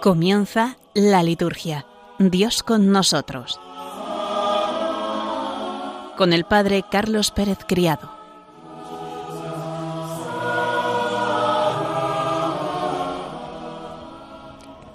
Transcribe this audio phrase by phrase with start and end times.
[0.00, 1.84] Comienza la liturgia.
[2.18, 3.60] Dios con nosotros.
[6.16, 8.10] Con el Padre Carlos Pérez Criado.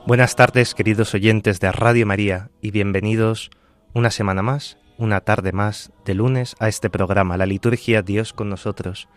[0.07, 3.51] Buenas tardes, queridos oyentes de Radio María, y bienvenidos
[3.93, 8.49] una semana más, una tarde más, de lunes a este programa, la liturgia Dios con
[8.49, 9.07] nosotros.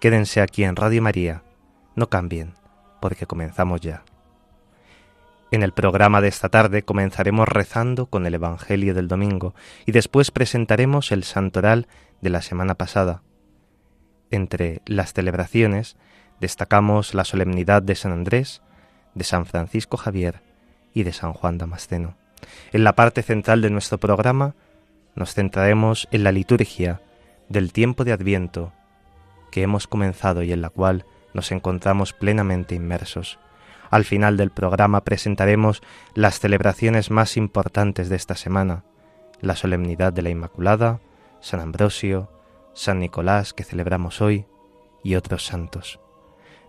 [0.00, 1.44] Quédense aquí en Radio María,
[1.94, 2.54] no cambien,
[3.00, 4.02] porque comenzamos ya.
[5.52, 9.54] En el programa de esta tarde comenzaremos rezando con el Evangelio del domingo
[9.86, 11.86] y después presentaremos el santoral
[12.20, 13.22] de la semana pasada.
[14.32, 15.96] Entre las celebraciones
[16.40, 18.60] destacamos la solemnidad de San Andrés,
[19.14, 20.42] de San Francisco Javier
[20.92, 22.16] y de San Juan Damasceno.
[22.72, 24.56] En la parte central de nuestro programa
[25.14, 27.00] nos centraremos en la liturgia
[27.48, 28.72] del tiempo de Adviento
[29.52, 33.38] que hemos comenzado y en la cual nos encontramos plenamente inmersos.
[33.90, 35.82] Al final del programa presentaremos
[36.14, 38.84] las celebraciones más importantes de esta semana,
[39.40, 41.00] la solemnidad de la Inmaculada,
[41.40, 42.30] San Ambrosio,
[42.74, 44.46] San Nicolás que celebramos hoy
[45.02, 46.00] y otros santos.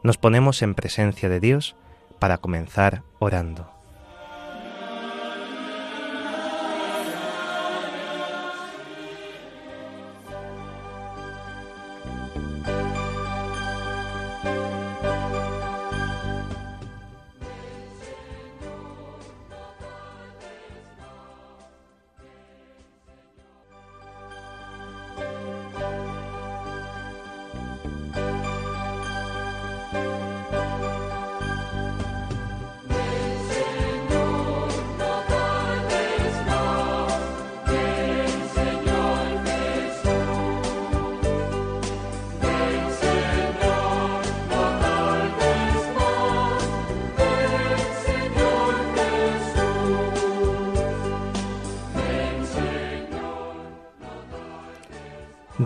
[0.03, 1.75] Nos ponemos en presencia de Dios
[2.19, 3.76] para comenzar orando.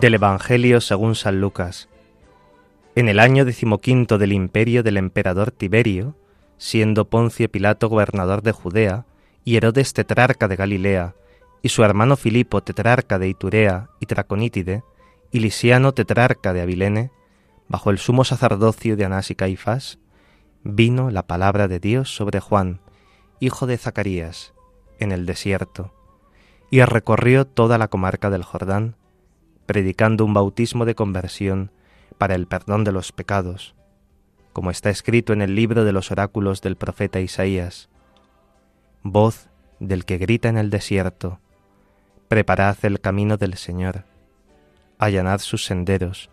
[0.02, 1.88] Del Evangelio según San Lucas.
[2.96, 6.16] En el año decimoquinto del imperio del emperador Tiberio,
[6.58, 9.06] siendo Poncio Pilato gobernador de Judea,
[9.44, 11.14] y Herodes tetrarca de Galilea,
[11.62, 14.82] y su hermano Filipo tetrarca de Iturea y Traconítide,
[15.30, 17.12] y Lisiano tetrarca de Abilene,
[17.68, 20.00] bajo el sumo sacerdocio de Anás y Caifás,
[20.64, 22.80] vino la palabra de Dios sobre Juan,
[23.38, 24.52] hijo de Zacarías,
[24.98, 25.94] en el desierto,
[26.70, 28.96] y recorrió toda la comarca del Jordán,
[29.66, 31.70] predicando un bautismo de conversión
[32.18, 33.74] para el perdón de los pecados,
[34.52, 37.88] como está escrito en el libro de los oráculos del profeta Isaías.
[39.02, 39.48] Voz
[39.80, 41.40] del que grita en el desierto,
[42.28, 44.04] preparad el camino del Señor,
[44.98, 46.30] allanad sus senderos,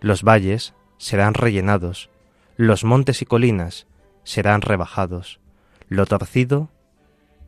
[0.00, 2.10] los valles serán rellenados,
[2.56, 3.86] los montes y colinas
[4.24, 5.40] serán rebajados,
[5.88, 6.68] lo torcido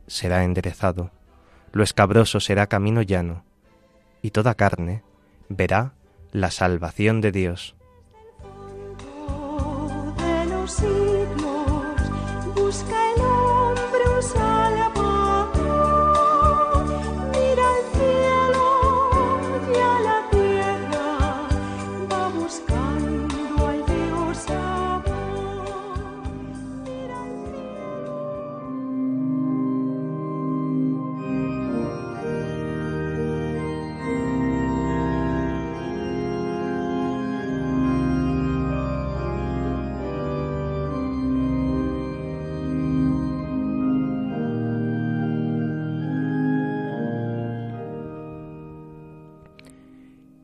[0.07, 1.11] será enderezado,
[1.71, 3.43] lo escabroso será camino llano,
[4.21, 5.03] y toda carne
[5.47, 5.93] verá
[6.31, 7.75] la salvación de Dios.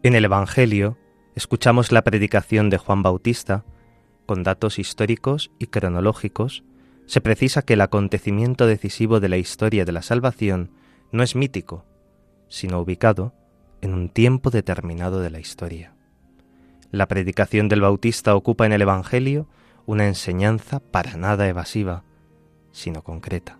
[0.06, 1.00] En el Evangelio
[1.34, 3.66] escuchamos la predicación de Juan Bautista,
[4.28, 6.64] con datos históricos y cronológicos,
[7.08, 10.70] se precisa que el acontecimiento decisivo de la historia de la salvación
[11.12, 11.86] no es mítico,
[12.50, 13.34] sino ubicado
[13.82, 15.96] en un tiempo determinado de la historia.
[16.92, 19.48] La predicación del Bautista ocupa en el Evangelio
[19.88, 22.04] una enseñanza para nada evasiva,
[22.72, 23.58] sino concreta.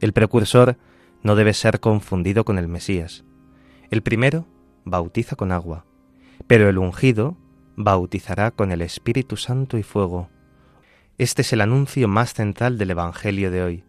[0.00, 0.76] El precursor
[1.22, 3.24] no debe ser confundido con el Mesías.
[3.92, 4.44] El primero
[4.90, 5.84] bautiza con agua,
[6.46, 7.36] pero el ungido
[7.76, 10.28] bautizará con el Espíritu Santo y fuego.
[11.16, 13.84] Este es el anuncio más central del Evangelio de hoy.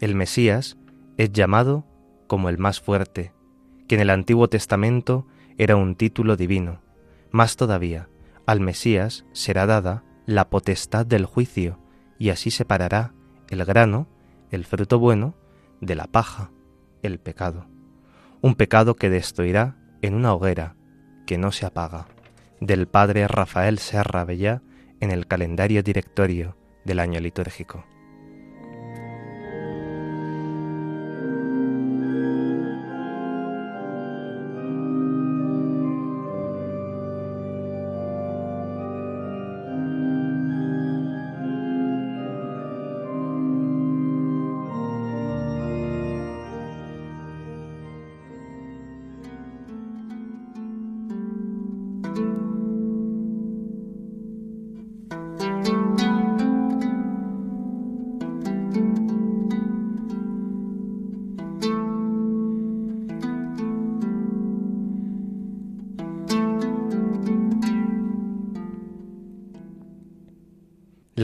[0.00, 0.76] El Mesías
[1.16, 1.84] es llamado
[2.26, 3.32] como el más fuerte,
[3.88, 5.26] que en el Antiguo Testamento
[5.58, 6.80] era un título divino.
[7.30, 8.08] Más todavía,
[8.46, 11.78] al Mesías será dada la potestad del juicio,
[12.18, 13.14] y así separará
[13.48, 14.08] el grano,
[14.50, 15.34] el fruto bueno,
[15.80, 16.50] de la paja,
[17.02, 17.66] el pecado.
[18.40, 20.76] Un pecado que destruirá en una hoguera
[21.26, 22.06] que no se apaga,
[22.60, 24.62] del padre Rafael Serra Bellá
[25.00, 27.84] en el calendario directorio del año litúrgico.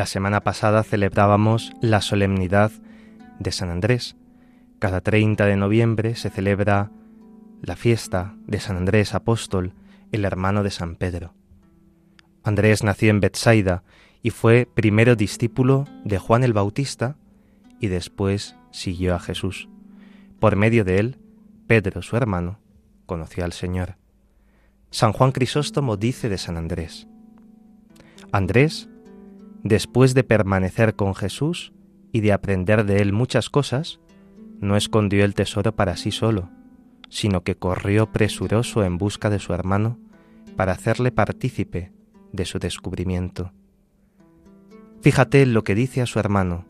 [0.02, 2.72] La semana pasada celebrábamos la solemnidad
[3.38, 4.16] de San Andrés.
[4.80, 6.90] Cada 30 de noviembre se celebra
[7.60, 9.74] la fiesta de San Andrés Apóstol,
[10.10, 11.34] el hermano de San Pedro.
[12.42, 13.84] Andrés nació en Bethsaida
[14.24, 17.16] y fue primero discípulo de Juan el Bautista
[17.78, 19.68] y después siguió a Jesús.
[20.40, 21.18] Por medio de él,
[21.68, 22.58] Pedro, su hermano,
[23.06, 23.98] conoció al Señor.
[24.90, 27.06] San Juan Crisóstomo dice de San Andrés,
[28.32, 28.88] Andrés
[29.62, 31.72] después de permanecer con Jesús
[32.12, 34.00] y de aprender de él muchas cosas,
[34.60, 36.50] no escondió el tesoro para sí solo,
[37.08, 39.98] sino que corrió presuroso en busca de su hermano
[40.56, 41.92] para hacerle partícipe
[42.32, 43.52] de su descubrimiento.
[45.00, 46.64] Fíjate lo que dice a su hermano,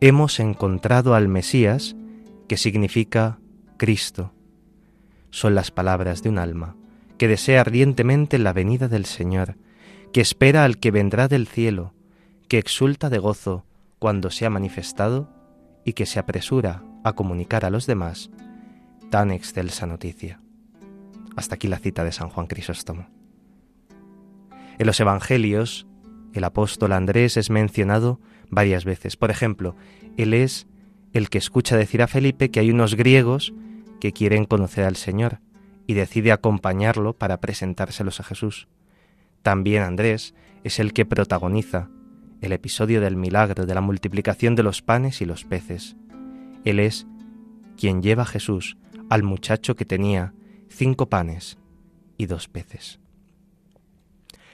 [0.00, 1.96] hemos encontrado al Mesías,
[2.48, 3.38] que significa
[3.76, 4.32] Cristo.
[5.30, 6.76] Son las palabras de un alma
[7.18, 9.56] que desea ardientemente la venida del Señor,
[10.12, 11.94] que espera al que vendrá del cielo,
[12.52, 13.64] que exulta de gozo
[13.98, 15.26] cuando se ha manifestado
[15.86, 18.30] y que se apresura a comunicar a los demás
[19.08, 20.38] tan excelsa noticia.
[21.34, 23.08] Hasta aquí la cita de San Juan Crisóstomo.
[24.78, 25.86] En los Evangelios,
[26.34, 28.20] el apóstol Andrés es mencionado
[28.50, 29.16] varias veces.
[29.16, 29.74] Por ejemplo,
[30.18, 30.66] él es
[31.14, 33.54] el que escucha decir a Felipe que hay unos griegos
[33.98, 35.40] que quieren conocer al Señor
[35.86, 38.68] y decide acompañarlo para presentárselos a Jesús.
[39.40, 40.34] También Andrés
[40.64, 41.88] es el que protagoniza
[42.42, 45.96] el episodio del milagro de la multiplicación de los panes y los peces.
[46.64, 47.06] Él es
[47.78, 48.76] quien lleva a Jesús
[49.08, 50.34] al muchacho que tenía
[50.68, 51.56] cinco panes
[52.18, 52.98] y dos peces.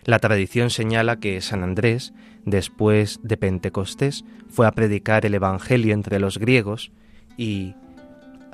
[0.05, 2.13] La tradición señala que San Andrés,
[2.45, 6.93] después de Pentecostés, fue a predicar el Evangelio entre los griegos
[7.37, 7.75] y,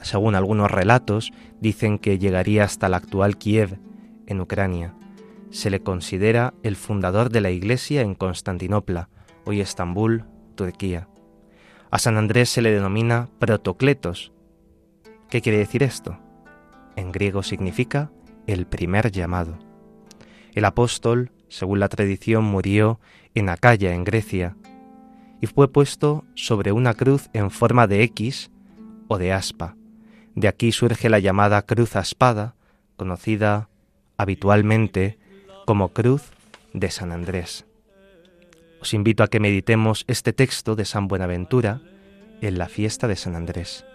[0.03, 3.79] según algunos relatos, dicen que llegaría hasta la actual Kiev,
[4.27, 4.95] en Ucrania.
[5.51, 9.09] Se le considera el fundador de la Iglesia en Constantinopla,
[9.45, 10.25] hoy Estambul,
[10.55, 11.09] Turquía.
[11.91, 14.33] A San Andrés se le denomina Protocletos.
[15.29, 16.19] ¿Qué quiere decir esto?
[16.97, 18.11] En griego significa
[18.47, 19.59] el primer llamado.
[20.53, 23.01] El apóstol, según la tradición, murió
[23.35, 24.57] en Acaya, en Grecia,
[25.41, 28.51] y fue puesto sobre una cruz en forma de X
[29.09, 29.77] o de aspa.
[30.35, 32.55] De aquí surge la llamada cruz aspada,
[32.97, 33.69] conocida
[34.17, 35.19] habitualmente
[35.67, 36.23] como cruz
[36.73, 37.67] de San Andrés
[38.85, 41.81] os invito a que meditemos este texto de San Buenaventura
[42.43, 43.87] en la fiesta de San Andrés.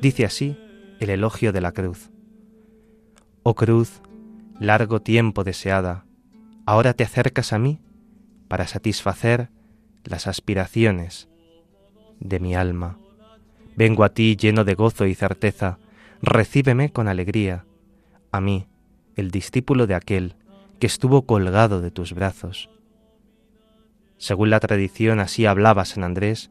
[0.00, 0.56] Dice así
[1.00, 2.12] el elogio de la cruz.
[3.42, 4.00] Oh cruz,
[4.60, 6.04] largo tiempo deseada,
[6.64, 7.80] ahora te acercas a mí
[8.46, 9.50] para satisfacer
[10.04, 11.28] las aspiraciones
[12.20, 13.00] de mi alma.
[13.74, 15.80] Vengo a ti lleno de gozo y certeza,
[16.22, 17.64] recíbeme con alegría,
[18.30, 18.68] a mí,
[19.16, 20.36] el discípulo de aquel
[20.78, 22.70] que estuvo colgado de tus brazos
[24.18, 26.50] según la tradición así hablaba San Andrés,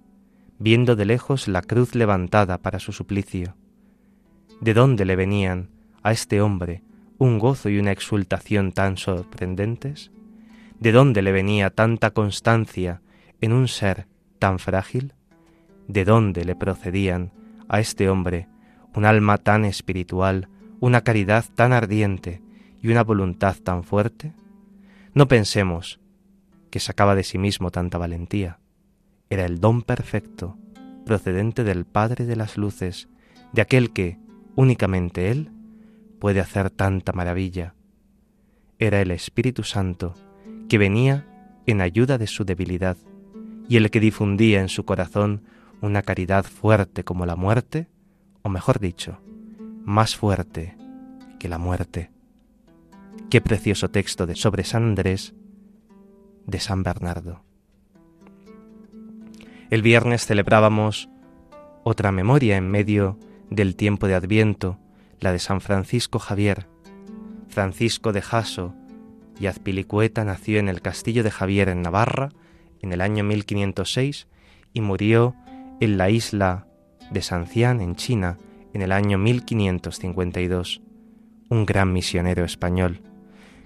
[0.58, 3.56] viendo de lejos la cruz levantada para su suplicio.
[4.62, 5.70] ¿De dónde le venían
[6.02, 6.82] a este hombre
[7.20, 10.12] un gozo y una exultación tan sorprendentes?
[10.80, 13.02] ¿De dónde le venía tanta constancia
[13.42, 14.08] en un ser
[14.40, 15.14] tan frágil?
[15.88, 17.34] ¿De dónde le procedían
[17.68, 18.48] a este hombre
[18.96, 22.42] un alma tan espiritual, una caridad tan ardiente
[22.82, 24.34] y una voluntad tan fuerte?
[25.14, 26.00] No pensemos
[26.70, 28.60] que sacaba de sí mismo tanta valentía.
[29.30, 30.58] Era el don perfecto,
[31.06, 33.10] procedente del Padre de las Luces,
[33.54, 34.20] de aquel que,
[34.56, 35.52] únicamente Él,
[36.20, 37.76] puede hacer tanta maravilla.
[38.80, 40.14] Era el Espíritu Santo,
[40.70, 41.28] que venía
[41.66, 42.98] en ayuda de su debilidad,
[43.68, 45.44] y el que difundía en su corazón
[45.82, 47.88] una caridad fuerte como la muerte,
[48.42, 49.20] o mejor dicho,
[49.84, 50.76] más fuerte
[51.40, 52.12] que la muerte.
[53.30, 55.36] Qué precioso texto de sobre San Andrés
[56.48, 57.44] de San Bernardo.
[59.70, 61.10] El viernes celebrábamos
[61.84, 64.80] otra memoria en medio del tiempo de Adviento,
[65.20, 66.68] la de San Francisco Javier.
[67.50, 68.74] Francisco de Jaso
[69.39, 72.30] y Azpilicueta nació en el castillo de Javier en Navarra
[72.82, 74.27] en el año 1506
[74.74, 75.36] y murió
[75.80, 76.68] en la isla
[77.12, 78.38] de Sancián en China
[78.74, 80.82] en el año 1552.
[81.50, 83.01] Un gran misionero español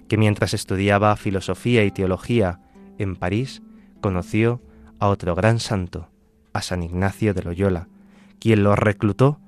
[0.08, 2.60] que mientras estudiaba filosofía y teología
[2.98, 3.62] en París,
[4.00, 4.60] conoció
[4.98, 6.08] a otro gran santo,
[6.52, 7.88] a San Ignacio de Loyola,
[8.38, 9.40] quien lo reclutó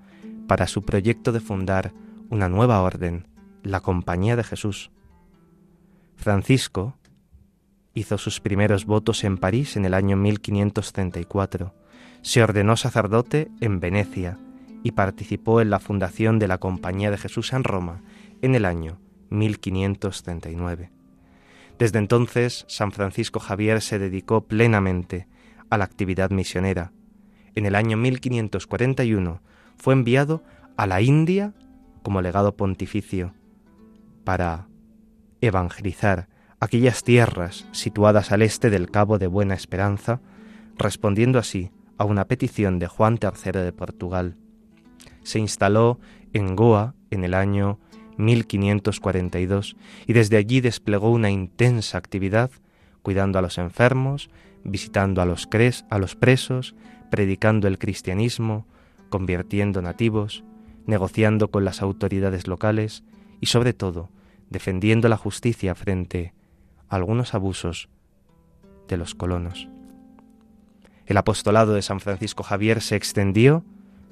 [0.47, 1.93] para su proyecto de fundar
[2.31, 3.27] una nueva orden,
[3.63, 4.91] la Compañía de Jesús.
[6.17, 6.97] Francisco
[7.95, 11.75] hizo sus primeros votos en París en el año 1534,
[12.23, 14.39] se ordenó sacerdote en Venecia
[14.83, 18.03] y participó en la fundación de la Compañía de Jesús en Roma
[18.43, 18.99] en el año
[19.31, 20.94] 1539.
[21.79, 25.27] Desde entonces, San Francisco Javier se dedicó plenamente
[25.71, 26.93] a la actividad misionera.
[27.55, 29.41] En el año 1541
[29.77, 30.43] fue enviado
[30.77, 31.55] a la India
[32.03, 33.35] como legado pontificio
[34.25, 34.69] para
[35.41, 36.29] evangelizar
[36.61, 40.21] aquellas tierras situadas al este del Cabo de Buena Esperanza,
[40.77, 44.37] respondiendo así a una petición de Juan III de Portugal.
[45.23, 45.99] Se instaló
[46.33, 47.79] en Goa en el año
[48.17, 52.51] 1542 y desde allí desplegó una intensa actividad
[53.03, 54.31] cuidando a los enfermos,
[54.65, 56.75] visitando a los, cres, a los presos,
[57.11, 58.67] predicando el cristianismo,
[59.11, 60.45] convirtiendo nativos,
[60.87, 63.05] negociando con las autoridades locales
[63.41, 64.11] y sobre todo
[64.51, 66.35] defendiendo la justicia frente
[66.89, 67.89] a algunos abusos
[68.89, 69.69] de los colonos.
[71.07, 73.65] El apostolado de San Francisco Javier se extendió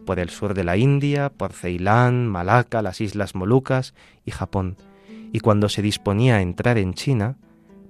[0.05, 3.95] por el sur de la India, por Ceilán, Malaca, las Islas Molucas
[4.25, 4.77] y Japón,
[5.33, 7.37] y cuando se disponía a entrar en China,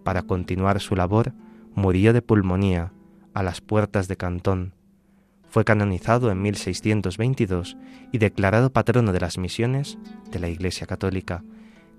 [0.04, 1.33] para continuar su labor,
[1.75, 2.92] murió de pulmonía
[3.35, 4.75] a las puertas de Cantón.
[5.49, 7.76] Fue canonizado en 1622
[8.11, 9.99] y declarado patrono de las misiones
[10.31, 11.45] de la Iglesia Católica.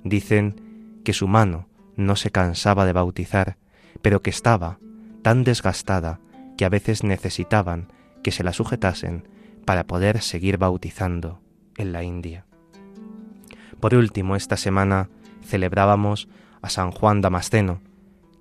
[0.04, 3.58] Dicen que su mano no se cansaba de bautizar,
[4.02, 4.80] pero que estaba
[5.22, 6.20] tan desgastada
[6.58, 7.88] que a veces necesitaban
[8.24, 9.28] que se la sujetasen
[9.66, 11.40] para poder seguir bautizando
[11.78, 12.46] en la India.
[13.80, 15.10] Por último, esta semana
[15.44, 16.28] celebrábamos
[16.62, 17.82] a San Juan Damasceno,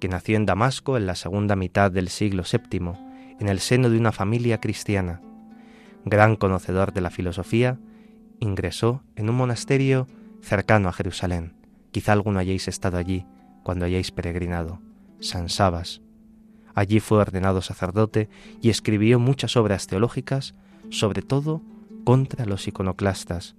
[0.01, 2.93] que nació en Damasco en la segunda mitad del siglo VII,
[3.41, 5.21] en el seno de una familia cristiana.
[6.05, 7.79] Gran conocedor de la filosofía,
[8.39, 10.07] ingresó en un monasterio
[10.41, 11.55] cercano a Jerusalén.
[11.93, 13.27] Quizá alguno hayáis estado allí
[13.63, 14.81] cuando hayáis peregrinado,
[15.21, 16.03] San Sabas.
[16.75, 18.29] Allí fue ordenado sacerdote
[18.61, 20.55] y escribió muchas obras teológicas
[20.93, 21.63] sobre todo
[22.05, 23.57] contra los iconoclastas.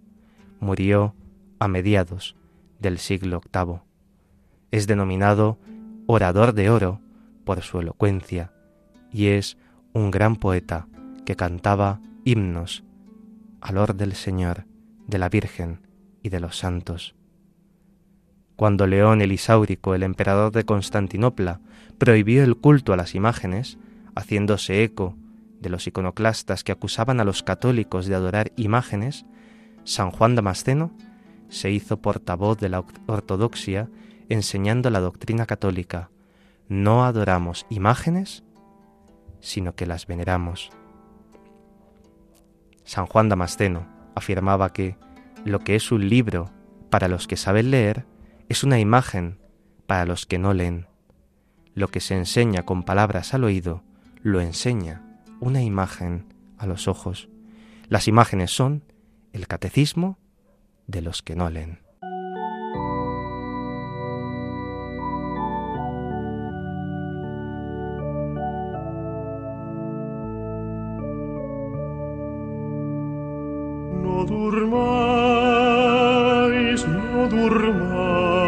[0.60, 1.16] Murió
[1.60, 2.36] a mediados
[2.80, 3.80] del siglo VIII.
[4.72, 5.58] Es denominado
[6.06, 7.02] orador de oro
[7.44, 8.54] por su elocuencia
[9.12, 9.58] y es
[9.94, 10.88] un gran poeta
[11.26, 12.84] que cantaba himnos
[13.62, 14.66] al or del Señor,
[15.08, 15.88] de la Virgen
[16.22, 17.16] y de los santos.
[18.56, 21.62] Cuando León el Isáurico, el emperador de Constantinopla,
[21.98, 23.78] prohibió el culto a las imágenes,
[24.16, 25.16] haciéndose eco
[25.64, 29.26] de los iconoclastas que acusaban a los católicos de adorar imágenes,
[29.84, 30.92] San Juan Damasceno
[31.50, 33.90] se hizo portavoz de la ortodoxia
[34.30, 36.12] enseñando la doctrina católica.
[36.70, 38.44] No adoramos imágenes,
[39.40, 40.70] sino que las veneramos.
[42.84, 44.98] San Juan Damasceno afirmaba que
[45.46, 46.52] lo que es un libro
[46.90, 48.06] para los que saben leer
[48.50, 49.40] es una imagen
[49.88, 50.88] para los que no leen.
[51.76, 53.84] Lo que se enseña con palabras al oído,
[54.22, 55.13] lo enseña
[55.44, 57.28] una imagen a los ojos.
[57.90, 58.84] Las imágenes son
[59.34, 60.18] el catecismo
[60.88, 61.80] de los que no leen.
[74.02, 74.88] No durmáis,
[76.88, 78.42] no durmáis,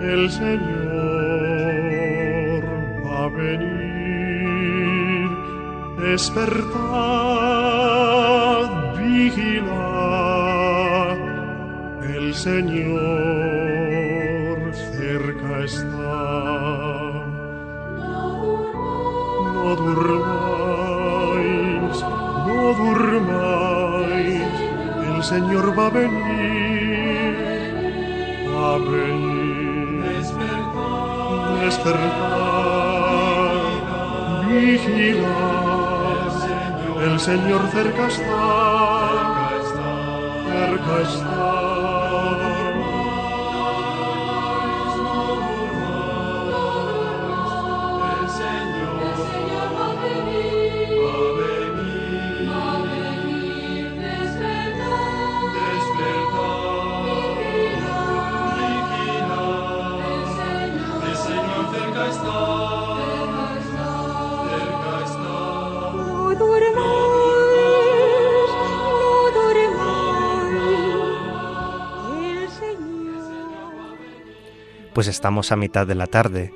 [0.00, 0.62] el Señor
[3.04, 3.81] va a venir
[6.12, 6.68] despertad,
[8.98, 9.72] vigilad,
[12.16, 12.98] el Señor
[14.74, 16.20] cerca está.
[19.54, 20.84] No durmáis,
[22.46, 24.52] no durmáis,
[25.10, 27.32] el Señor va a venir,
[28.52, 30.04] va a venir,
[31.64, 32.52] despertad,
[34.50, 35.71] vigilad
[37.04, 39.50] el Señor cerca está,
[40.46, 41.71] cerca está.
[74.94, 76.52] Pues estamos a mitad de la tarde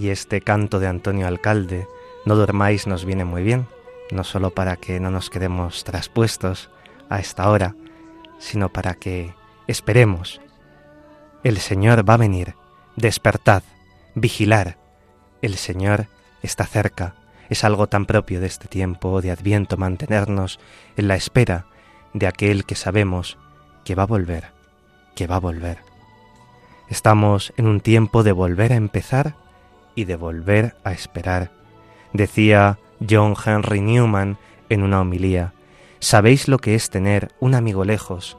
[0.00, 1.86] y este canto de Antonio Alcalde,
[2.24, 3.68] No dormáis, nos viene muy bien,
[4.10, 6.70] no solo para que no nos quedemos traspuestos
[7.08, 7.76] a esta hora,
[8.38, 9.32] sino para que
[9.68, 10.40] esperemos.
[11.44, 12.56] El Señor va a venir,
[12.96, 13.62] despertad,
[14.16, 14.76] vigilar.
[15.40, 16.08] El Señor
[16.42, 17.14] está cerca.
[17.48, 20.58] Es algo tan propio de este tiempo de Adviento mantenernos
[20.96, 21.66] en la espera
[22.12, 23.38] de aquel que sabemos
[23.84, 24.50] que va a volver,
[25.14, 25.87] que va a volver.
[26.90, 29.36] Estamos en un tiempo de volver a empezar
[29.94, 31.50] y de volver a esperar.
[32.14, 32.78] Decía
[33.08, 34.38] John Henry Newman
[34.70, 35.52] en una homilía,
[35.98, 38.38] ¿sabéis lo que es tener un amigo lejos?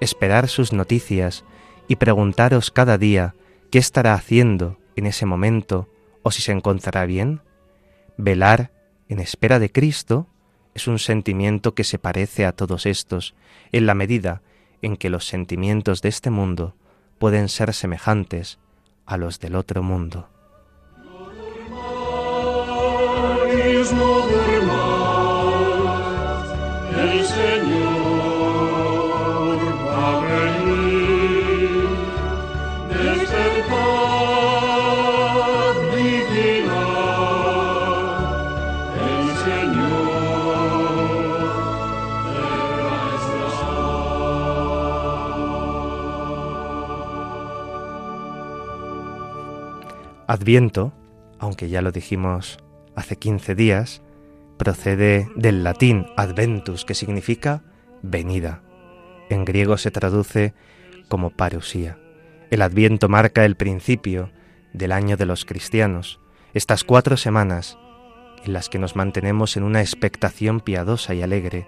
[0.00, 1.44] Esperar sus noticias
[1.86, 3.36] y preguntaros cada día
[3.70, 5.88] qué estará haciendo en ese momento
[6.22, 7.40] o si se encontrará bien.
[8.16, 8.72] Velar
[9.08, 10.26] en espera de Cristo
[10.74, 13.34] es un sentimiento que se parece a todos estos,
[13.70, 14.42] en la medida
[14.82, 16.74] en que los sentimientos de este mundo
[17.18, 18.58] pueden ser semejantes
[19.06, 20.28] a los del otro mundo.
[50.28, 50.92] Adviento,
[51.38, 52.58] aunque ya lo dijimos
[52.94, 54.02] hace 15 días,
[54.58, 57.62] procede del latín adventus, que significa
[58.02, 58.60] venida.
[59.30, 60.52] En griego se traduce
[61.08, 61.98] como parusía.
[62.50, 64.30] El adviento marca el principio
[64.74, 66.20] del año de los cristianos,
[66.52, 67.78] estas cuatro semanas
[68.44, 71.66] en las que nos mantenemos en una expectación piadosa y alegre.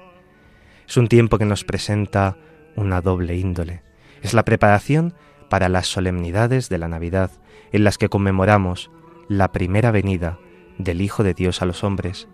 [0.87, 2.37] Es un tiempo que nos presenta
[2.77, 3.83] una doble índole.
[4.21, 5.15] Es la preparación
[5.49, 7.31] para las solemnidades de la Navidad,
[7.73, 8.91] en las que conmemoramos
[9.29, 10.39] la primera venida
[10.79, 12.29] del Hijo de Dios a los hombres,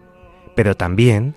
[0.55, 1.37] pero también,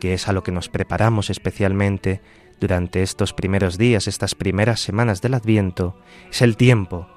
[0.00, 2.20] que es a lo que nos preparamos especialmente
[2.60, 5.98] durante estos primeros días, estas primeras semanas del Adviento,
[6.30, 7.08] es el tiempo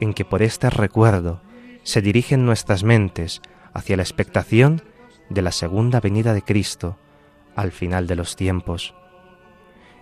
[0.00, 1.40] en que por este recuerdo
[1.82, 4.82] se dirigen nuestras mentes hacia la expectación
[5.28, 6.98] de la segunda venida de Cristo
[7.56, 8.94] al final de los tiempos.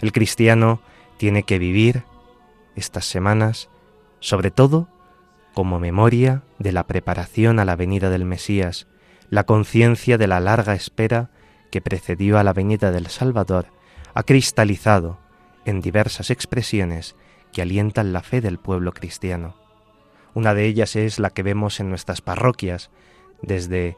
[0.01, 0.81] El cristiano
[1.17, 2.05] tiene que vivir
[2.75, 3.69] estas semanas
[4.21, 4.89] sobre todo
[5.55, 8.87] como memoria de la preparación a la venida del Mesías,
[9.31, 11.31] la conciencia de la larga espera
[11.71, 13.67] que precedió a la venida del Salvador,
[14.15, 15.19] ha cristalizado
[15.65, 17.17] en diversas expresiones
[17.53, 19.57] que alientan la fe del pueblo cristiano.
[20.35, 22.91] Una de ellas es la que vemos en nuestras parroquias
[23.43, 23.97] desde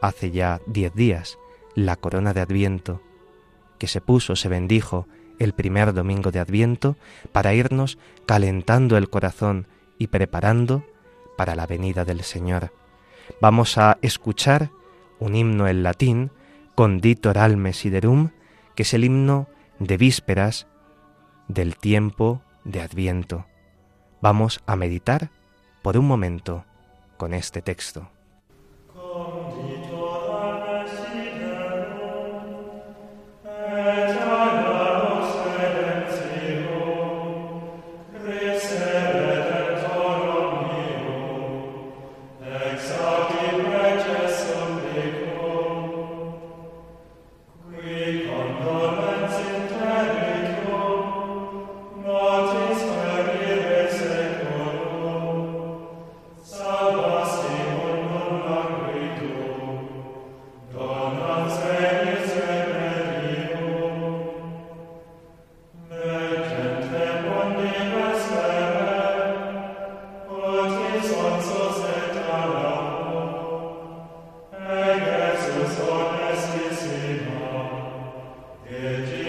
[0.00, 1.38] hace ya diez días,
[1.74, 3.02] la corona de Adviento,
[3.78, 5.06] que se puso, se bendijo
[5.38, 6.96] el primer domingo de Adviento
[7.32, 9.66] para irnos calentando el corazón
[10.00, 10.82] y preparando
[11.36, 12.72] para la venida del Señor.
[13.40, 14.70] Vamos a escuchar
[15.20, 16.32] un himno en latín,
[16.74, 18.30] Conditor alme siderum,
[18.74, 19.46] que es el himno
[19.78, 20.66] de vísperas
[21.46, 23.46] del tiempo de Adviento.
[24.22, 25.30] Vamos a meditar
[25.82, 26.64] por un momento
[27.18, 28.08] con este texto.
[78.90, 79.19] Virgin.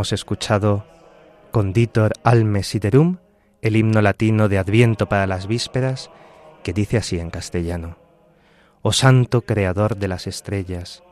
[0.00, 0.86] Hemos escuchado
[1.50, 3.18] Conditor alme siderum,
[3.60, 6.10] el himno latino de Adviento para las vísperas,
[6.62, 7.98] que dice así en castellano:
[8.80, 11.02] Oh Santo Creador de las estrellas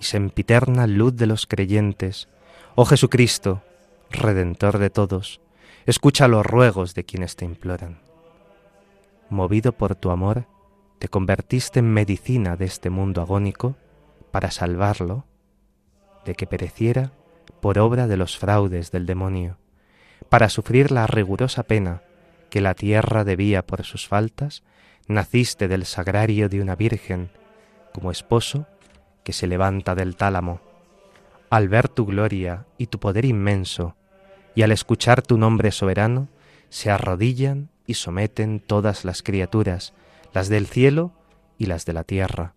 [0.00, 2.28] y sempiterna luz de los creyentes,
[2.74, 3.62] oh Jesucristo,
[4.10, 5.40] Redentor de todos,
[5.86, 8.00] escucha los ruegos de quienes te imploran.
[9.30, 10.46] Movido por tu amor,
[10.98, 13.76] te convertiste en medicina de este mundo agónico
[14.32, 15.26] para salvarlo
[16.24, 17.12] de que pereciera
[17.62, 19.56] por obra de los fraudes del demonio,
[20.28, 22.02] para sufrir la rigurosa pena
[22.50, 24.64] que la tierra debía por sus faltas,
[25.06, 27.30] naciste del sagrario de una virgen,
[27.94, 28.66] como esposo
[29.22, 30.60] que se levanta del tálamo.
[31.50, 33.94] Al ver tu gloria y tu poder inmenso,
[34.56, 36.26] y al escuchar tu nombre soberano,
[36.68, 39.94] se arrodillan y someten todas las criaturas,
[40.34, 41.12] las del cielo
[41.58, 42.54] y las de la tierra.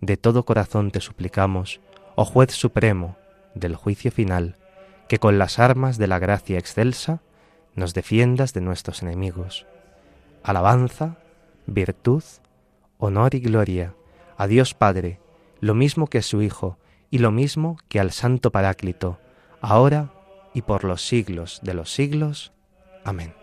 [0.00, 1.82] De todo corazón te suplicamos,
[2.14, 3.19] oh juez supremo
[3.54, 4.56] del juicio final,
[5.08, 7.20] que con las armas de la gracia excelsa
[7.74, 9.66] nos defiendas de nuestros enemigos.
[10.42, 11.16] Alabanza,
[11.66, 12.22] virtud,
[12.98, 13.94] honor y gloria
[14.36, 15.20] a Dios Padre,
[15.60, 16.78] lo mismo que a su Hijo,
[17.10, 19.18] y lo mismo que al Santo Paráclito,
[19.60, 20.12] ahora
[20.54, 22.52] y por los siglos de los siglos.
[23.04, 23.34] Amén.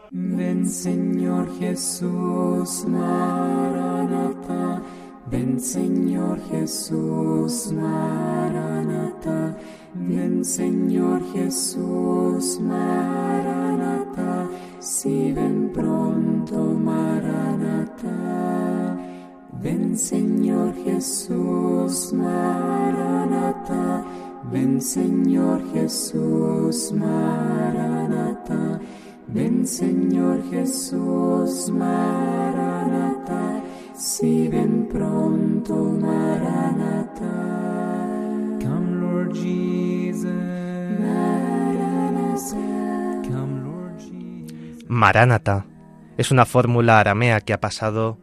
[5.30, 9.58] Ven Señor Jesús, Maranata.
[9.94, 14.48] Ven Señor Jesús, Maranata.
[14.80, 18.08] Si ven pronto, Maranata.
[19.62, 24.06] Ven Señor Jesús, Maranata.
[24.50, 28.80] Ven Señor Jesús, Maranata.
[29.28, 33.57] Ven Señor Jesús, Maranata.
[33.98, 37.26] Si ven pronto, Maranata.
[38.62, 40.24] Come Lord Jesus.
[41.00, 42.56] Maranatha.
[43.28, 44.86] Come Lord Jesus.
[44.88, 45.66] Maránata
[46.16, 48.20] es una fórmula aramea que ha pasado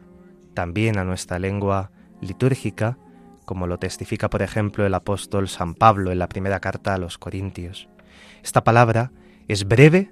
[0.53, 2.97] también a nuestra lengua litúrgica,
[3.43, 7.17] como lo testifica por ejemplo el apóstol San Pablo en la primera carta a los
[7.17, 7.89] Corintios.
[8.43, 9.11] Esta palabra
[9.49, 10.09] es breve,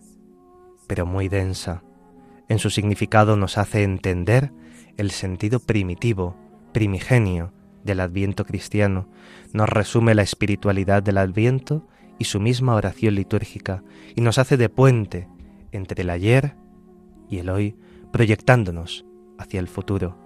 [0.88, 1.84] pero muy densa.
[2.49, 4.52] En su significado nos hace entender
[4.97, 6.36] el sentido primitivo,
[6.71, 7.53] primigenio
[7.84, 9.08] del adviento cristiano,
[9.51, 11.88] nos resume la espiritualidad del adviento
[12.19, 13.84] y su misma oración litúrgica,
[14.15, 15.27] y nos hace de puente
[15.71, 16.56] entre el ayer
[17.29, 17.75] y el hoy,
[18.12, 19.06] proyectándonos
[19.38, 20.17] hacia el futuro.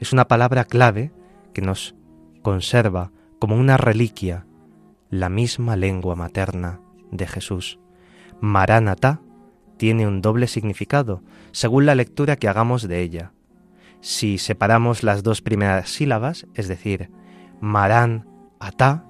[0.00, 1.12] Es una palabra clave
[1.54, 1.94] que nos
[2.42, 4.46] conserva como una reliquia
[5.10, 7.78] la misma lengua materna de Jesús.
[8.40, 9.20] Maránata
[9.76, 13.32] tiene un doble significado, según la lectura que hagamos de ella.
[14.00, 17.10] Si separamos las dos primeras sílabas, es decir,
[17.60, 18.28] marán,
[18.60, 19.04] atá,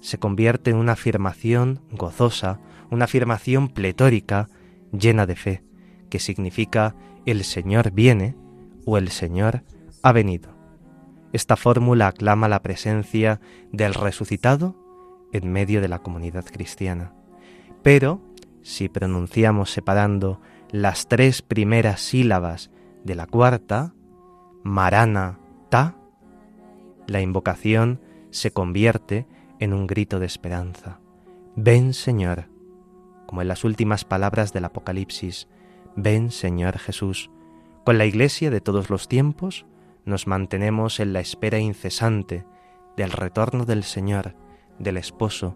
[0.00, 4.48] se convierte en una afirmación gozosa, una afirmación pletórica,
[4.92, 5.64] llena de fe,
[6.10, 6.94] que significa
[7.24, 8.36] el Señor viene
[8.84, 9.64] o el Señor
[10.02, 10.56] ha venido.
[11.32, 13.40] Esta fórmula aclama la presencia
[13.72, 14.76] del resucitado
[15.32, 17.12] en medio de la comunidad cristiana.
[17.82, 18.22] Pero,
[18.62, 22.70] si pronunciamos separando las tres primeras sílabas
[23.04, 23.92] de la cuarta,
[24.66, 25.96] marana, ta,
[27.06, 28.00] la invocación
[28.30, 29.28] se convierte
[29.60, 30.98] en un grito de esperanza.
[31.54, 32.48] Ven Señor,
[33.26, 35.46] como en las últimas palabras del Apocalipsis,
[35.94, 37.30] ven Señor Jesús.
[37.84, 39.66] Con la Iglesia de todos los tiempos
[40.04, 42.44] nos mantenemos en la espera incesante
[42.96, 44.34] del retorno del Señor,
[44.80, 45.54] del Esposo,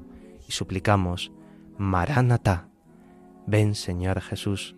[0.48, 1.32] y suplicamos,
[1.78, 2.68] Maránata,
[3.46, 4.76] ven Señor Jesús.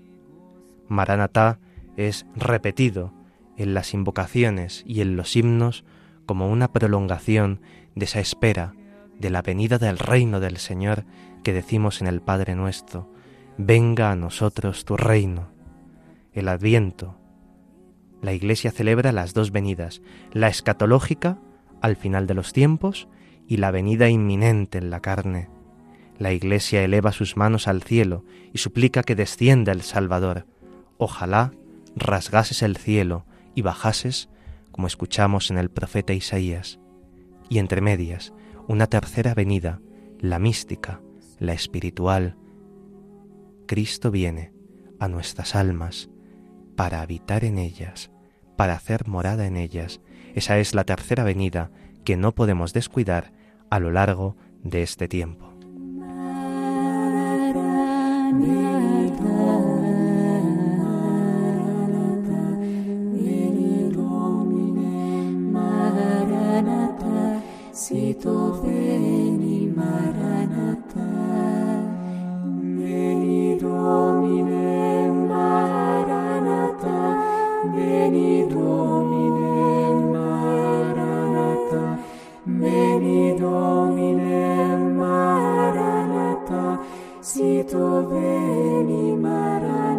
[0.88, 1.58] Maránata
[1.98, 3.12] es repetido
[3.56, 5.84] en las invocaciones y en los himnos
[6.26, 7.60] como una prolongación
[7.94, 8.74] de esa espera
[9.18, 11.04] de la venida del reino del Señor
[11.42, 13.12] que decimos en el Padre nuestro,
[13.58, 15.50] venga a nosotros tu reino.
[16.32, 17.18] El adviento.
[18.22, 20.00] La Iglesia celebra las dos venidas,
[20.32, 21.38] la escatológica
[21.80, 23.08] al final de los tiempos
[23.46, 25.50] y la venida inminente en la carne.
[26.18, 30.46] La Iglesia eleva sus manos al cielo y suplica que descienda el Salvador.
[30.96, 31.52] Ojalá
[31.96, 34.28] rasgases el cielo y bajases,
[34.70, 36.80] como escuchamos en el profeta Isaías.
[37.48, 38.32] Y entre medias,
[38.68, 39.80] una tercera venida,
[40.18, 41.00] la mística,
[41.38, 42.36] la espiritual.
[43.66, 44.52] Cristo viene
[44.98, 46.10] a nuestras almas
[46.76, 48.10] para habitar en ellas,
[48.56, 50.00] para hacer morada en ellas.
[50.34, 51.70] Esa es la tercera venida
[52.04, 53.32] que no podemos descuidar
[53.70, 55.51] a lo largo de este tiempo.
[67.92, 71.08] Sito veni Maranatha,
[72.78, 77.00] veni Domine Maranatha,
[77.74, 81.98] veni Domine Maranatha,
[82.46, 86.80] veni Domine Maranatha,
[87.20, 89.91] sito veni Maranatha.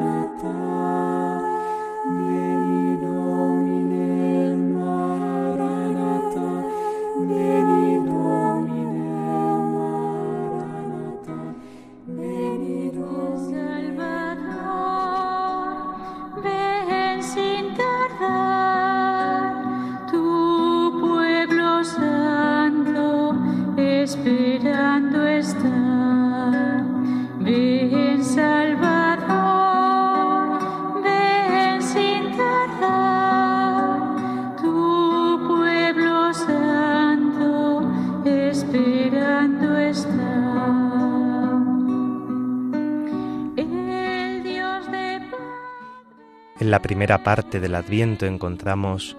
[46.73, 49.15] La primera parte del Adviento encontramos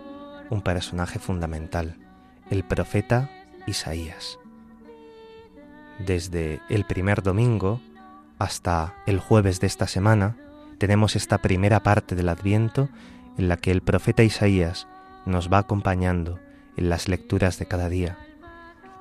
[0.51, 1.99] un personaje fundamental,
[2.51, 3.31] el profeta
[3.69, 4.41] Isaías.
[6.05, 7.81] Desde el primer domingo
[8.41, 10.37] hasta el jueves de esta semana
[10.79, 12.89] tenemos esta primera parte del Adviento
[13.39, 14.89] en la que el profeta Isaías
[15.25, 16.41] nos va acompañando
[16.77, 18.19] en las lecturas de cada día.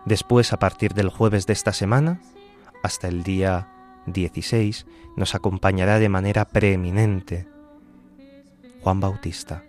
[0.06, 2.22] Después, a partir del jueves de esta semana,
[2.84, 3.70] hasta el día
[4.06, 4.86] 16,
[5.18, 7.52] nos acompañará de manera preeminente
[8.84, 9.64] Juan Bautista,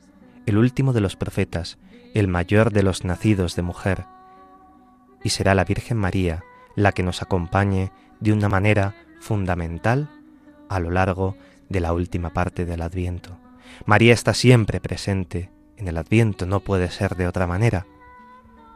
[0.44, 1.78] el último de los profetas,
[2.14, 4.06] el mayor de los nacidos de mujer,
[5.22, 6.42] y será la Virgen María
[6.74, 10.10] la que nos acompañe de una manera fundamental
[10.68, 11.36] a lo largo
[11.68, 13.38] de la última parte del Adviento.
[13.86, 17.86] María está siempre presente en el Adviento, no puede ser de otra manera.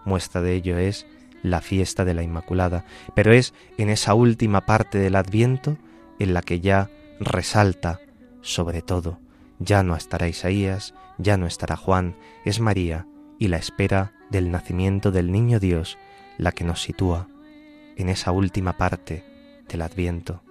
[0.05, 1.05] Muestra de ello es
[1.43, 2.85] la fiesta de la Inmaculada,
[3.17, 5.77] pero es en esa última parte del Adviento
[6.21, 7.99] en la que ya resalta
[8.41, 9.19] sobre todo.
[9.59, 13.07] Ya no estará Isaías, ya no estará Juan, es María
[13.39, 15.99] y la espera del nacimiento del niño Dios
[16.37, 17.29] la que nos sitúa
[17.97, 19.25] en esa última parte
[19.69, 20.43] del Adviento.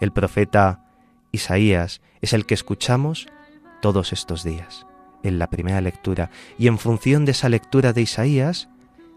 [0.00, 0.84] El profeta
[1.30, 3.28] Isaías es el que escuchamos
[3.80, 4.86] todos estos días
[5.22, 8.68] en la primera lectura y en función de esa lectura de Isaías,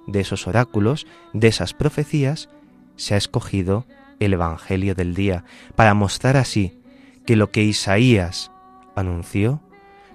[0.05, 2.49] de esos oráculos, de esas profecías,
[2.95, 3.85] se ha escogido
[4.19, 5.43] el Evangelio del día
[5.75, 6.79] para mostrar así
[7.25, 8.51] que lo que Isaías
[8.99, 9.61] anunció,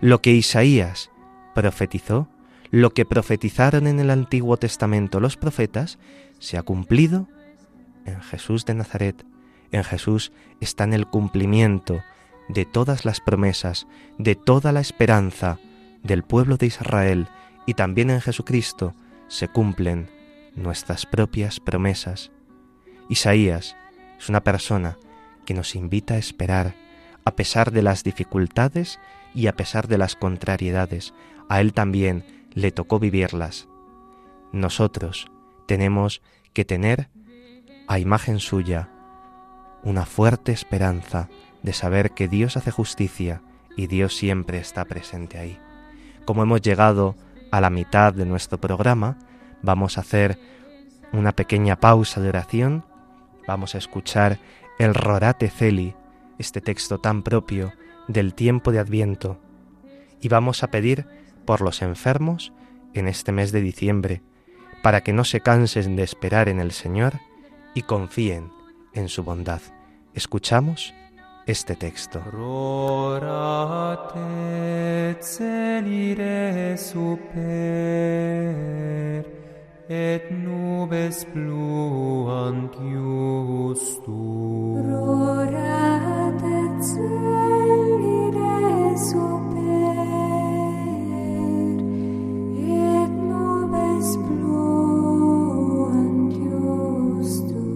[0.01, 1.11] lo que Isaías
[1.55, 2.29] profetizó,
[2.71, 5.99] lo que profetizaron en el Antiguo Testamento los profetas,
[6.39, 7.29] se ha cumplido
[8.05, 9.25] en Jesús de Nazaret.
[9.71, 12.03] En Jesús está en el cumplimiento
[12.49, 13.87] de todas las promesas,
[14.19, 15.59] de toda la esperanza
[16.03, 17.29] del pueblo de Israel
[17.67, 18.95] y también en Jesucristo
[19.29, 20.11] se cumplen
[20.55, 22.33] nuestras propias promesas.
[23.09, 23.77] Isaías
[24.19, 24.99] es una persona
[25.45, 26.75] que nos invita a esperar
[27.25, 28.99] a pesar de las dificultades
[29.35, 31.15] y a pesar de las contrariedades.
[31.49, 33.69] A él también le tocó vivirlas.
[34.53, 35.31] Nosotros
[35.67, 37.09] tenemos que tener
[37.89, 38.89] a imagen suya
[39.83, 41.29] una fuerte esperanza
[41.63, 43.43] de saber que Dios hace justicia
[43.77, 45.59] y Dios siempre está presente ahí.
[46.25, 47.17] Como hemos llegado
[47.51, 49.19] a la mitad de nuestro programa,
[49.63, 50.39] vamos a hacer
[51.13, 52.85] una pequeña pausa de oración,
[53.47, 54.39] vamos a escuchar
[54.79, 55.95] el Rorate Celi,
[56.43, 57.73] este texto tan propio
[58.09, 59.39] del tiempo de Adviento,
[60.21, 61.07] y vamos a pedir
[61.45, 62.53] por los enfermos
[62.95, 64.23] en este mes de diciembre,
[64.83, 67.21] para que no se cansen de esperar en el Señor
[67.75, 68.51] y confíen
[68.93, 69.63] en su bondad.
[70.15, 70.93] Escuchamos
[71.47, 72.21] este texto.
[79.89, 82.71] et nubes pluant
[83.73, 84.13] justum.
[84.89, 88.51] Rorat et celide
[89.09, 90.07] super,
[92.59, 95.23] et nubes pluant
[97.21, 97.71] justum.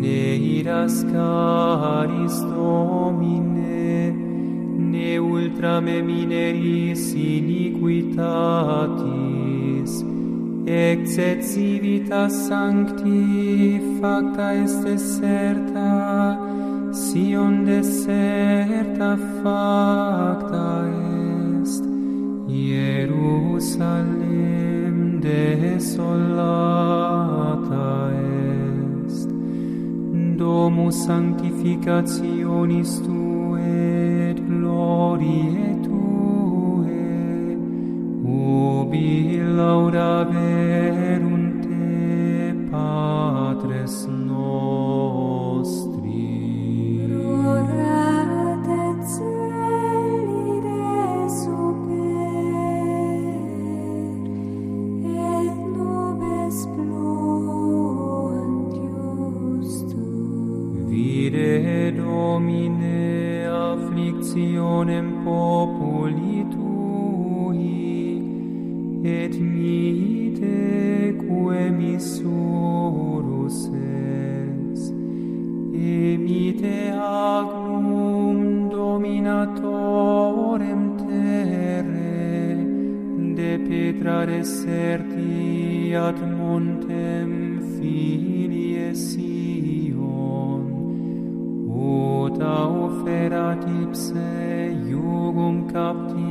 [0.00, 4.14] Ne iras caris Domine,
[4.92, 8.12] ne ultra me mineris iniquitatis,
[10.66, 16.38] excessivitas sancti facta est deserta
[16.92, 20.84] sion deserta facta
[21.64, 21.84] est.
[22.48, 23.90] Jerusalem
[25.20, 25.90] desolata
[29.06, 29.28] est.
[30.38, 33.22] Domus sanctificationis tu
[33.58, 35.51] et gloria
[38.92, 43.96] ubi laudaverum te, Patres
[44.28, 46.01] nostri.
[95.72, 96.21] picked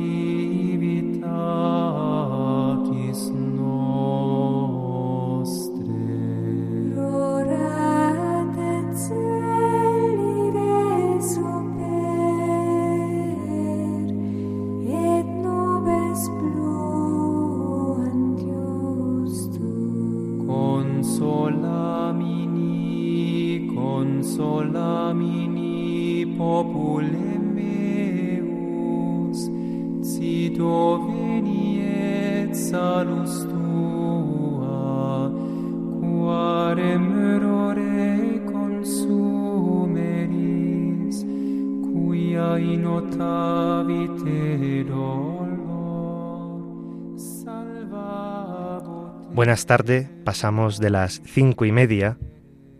[49.34, 52.18] Buenas tardes, pasamos de las cinco y media.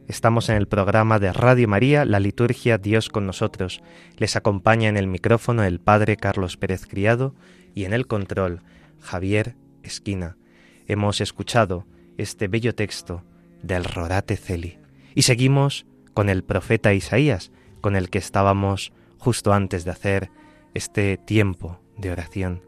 [0.07, 3.83] Estamos en el programa de Radio María, la liturgia Dios con nosotros.
[4.19, 7.35] Les acompaña en el micrófono el Padre Carlos Pérez Criado
[7.75, 8.61] y en el control
[9.01, 10.37] Javier Esquina.
[10.87, 11.87] Hemos escuchado
[12.19, 13.25] este bello texto
[13.63, 14.79] del Rorate Celi
[15.15, 20.31] y seguimos con el profeta Isaías, con el que estábamos justo antes de hacer
[20.75, 22.63] este tiempo de oración.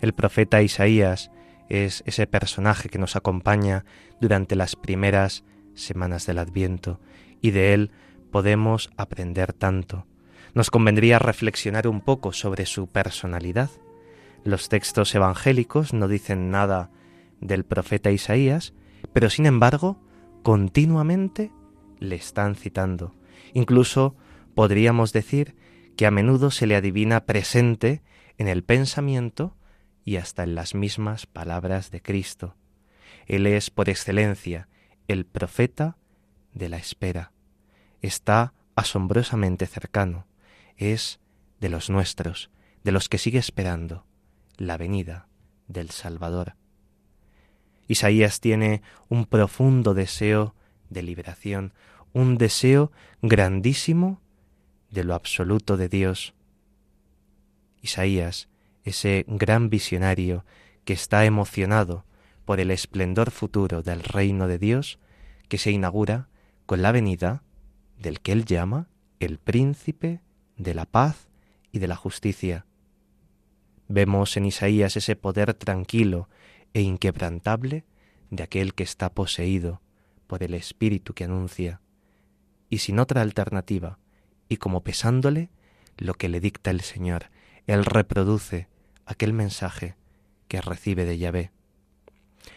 [0.00, 1.30] El profeta Isaías
[1.68, 3.84] es ese personaje que nos acompaña
[4.20, 7.00] durante las primeras semanas del Adviento
[7.40, 7.90] y de él
[8.30, 10.06] podemos aprender tanto.
[10.54, 13.70] Nos convendría reflexionar un poco sobre su personalidad.
[14.44, 16.90] Los textos evangélicos no dicen nada
[17.40, 18.72] del profeta Isaías,
[19.12, 20.00] pero sin embargo
[20.42, 21.52] continuamente
[21.98, 23.14] le están citando.
[23.52, 24.16] Incluso
[24.54, 25.54] podríamos decir
[25.98, 28.02] que a menudo se le adivina presente
[28.36, 29.56] en el pensamiento
[30.04, 32.54] y hasta en las mismas palabras de Cristo.
[33.26, 34.68] Él es por excelencia
[35.08, 35.96] el profeta
[36.54, 37.32] de la espera.
[38.00, 40.28] Está asombrosamente cercano.
[40.76, 41.18] Es
[41.58, 42.52] de los nuestros,
[42.84, 44.06] de los que sigue esperando
[44.56, 45.26] la venida
[45.66, 46.54] del Salvador.
[47.88, 50.54] Isaías tiene un profundo deseo
[50.90, 51.74] de liberación,
[52.12, 54.20] un deseo grandísimo
[54.90, 56.34] de lo absoluto de Dios.
[57.82, 58.48] Isaías,
[58.84, 60.44] ese gran visionario
[60.84, 62.04] que está emocionado
[62.44, 64.98] por el esplendor futuro del reino de Dios
[65.48, 66.28] que se inaugura
[66.66, 67.42] con la venida
[67.98, 68.88] del que él llama
[69.20, 70.20] el príncipe
[70.56, 71.28] de la paz
[71.72, 72.66] y de la justicia.
[73.88, 76.28] Vemos en Isaías ese poder tranquilo
[76.74, 77.84] e inquebrantable
[78.30, 79.80] de aquel que está poseído
[80.26, 81.80] por el espíritu que anuncia,
[82.68, 83.98] y sin otra alternativa,
[84.48, 85.50] y como pesándole
[85.96, 87.30] lo que le dicta el Señor,
[87.66, 88.68] él reproduce
[89.06, 89.96] aquel mensaje
[90.48, 91.50] que recibe de Yahvé.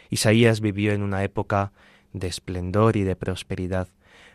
[0.10, 1.72] Isaías vivió en una época
[2.14, 3.88] de esplendor y de prosperidad.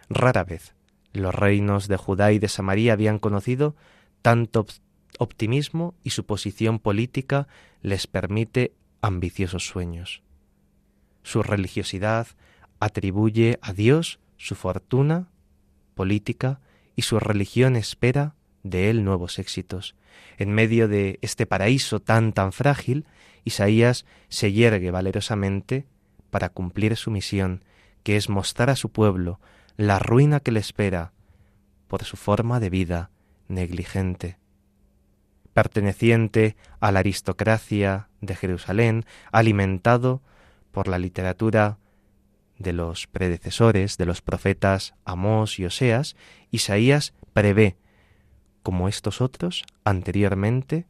[0.08, 0.74] Rara vez
[1.12, 3.74] los reinos de Judá y de Samaria habían conocido
[4.22, 4.66] tanto
[5.18, 7.48] optimismo y su posición política
[7.82, 10.22] les permite ambiciosos sueños.
[11.22, 12.26] Su religiosidad
[12.80, 15.28] atribuye a Dios su fortuna
[15.94, 16.60] política
[16.96, 19.94] y su religión espera de él nuevos éxitos.
[20.38, 23.06] En medio de este paraíso tan tan frágil,
[23.44, 25.86] Isaías se yergue valerosamente
[26.30, 27.62] para cumplir su misión,
[28.02, 29.40] que es mostrar a su pueblo
[29.76, 31.12] la ruina que le espera
[31.86, 33.10] por su forma de vida
[33.48, 34.38] negligente.
[35.52, 40.22] Perteneciente a la aristocracia de Jerusalén, alimentado
[40.72, 41.78] por la literatura
[42.58, 46.16] de los predecesores, de los profetas Amós y Oseas,
[46.50, 47.76] Isaías prevé,
[48.62, 50.86] como estos otros anteriormente,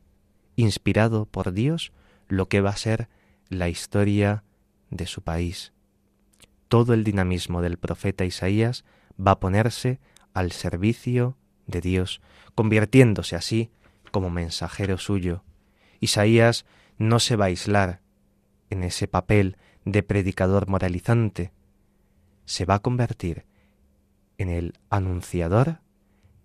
[0.54, 1.92] inspirado por Dios,
[2.28, 3.08] lo que va a ser
[3.48, 4.44] la historia
[4.90, 5.72] de su país.
[6.68, 8.84] Todo el dinamismo del profeta Isaías
[9.24, 10.00] va a ponerse
[10.34, 11.36] al servicio
[11.66, 12.20] de Dios,
[12.54, 13.70] convirtiéndose así
[14.10, 15.44] como mensajero suyo.
[16.00, 16.64] Isaías
[16.98, 18.00] no se va a aislar
[18.70, 21.52] en ese papel de predicador moralizante,
[22.47, 23.44] se va a convertir
[24.38, 25.80] en el anunciador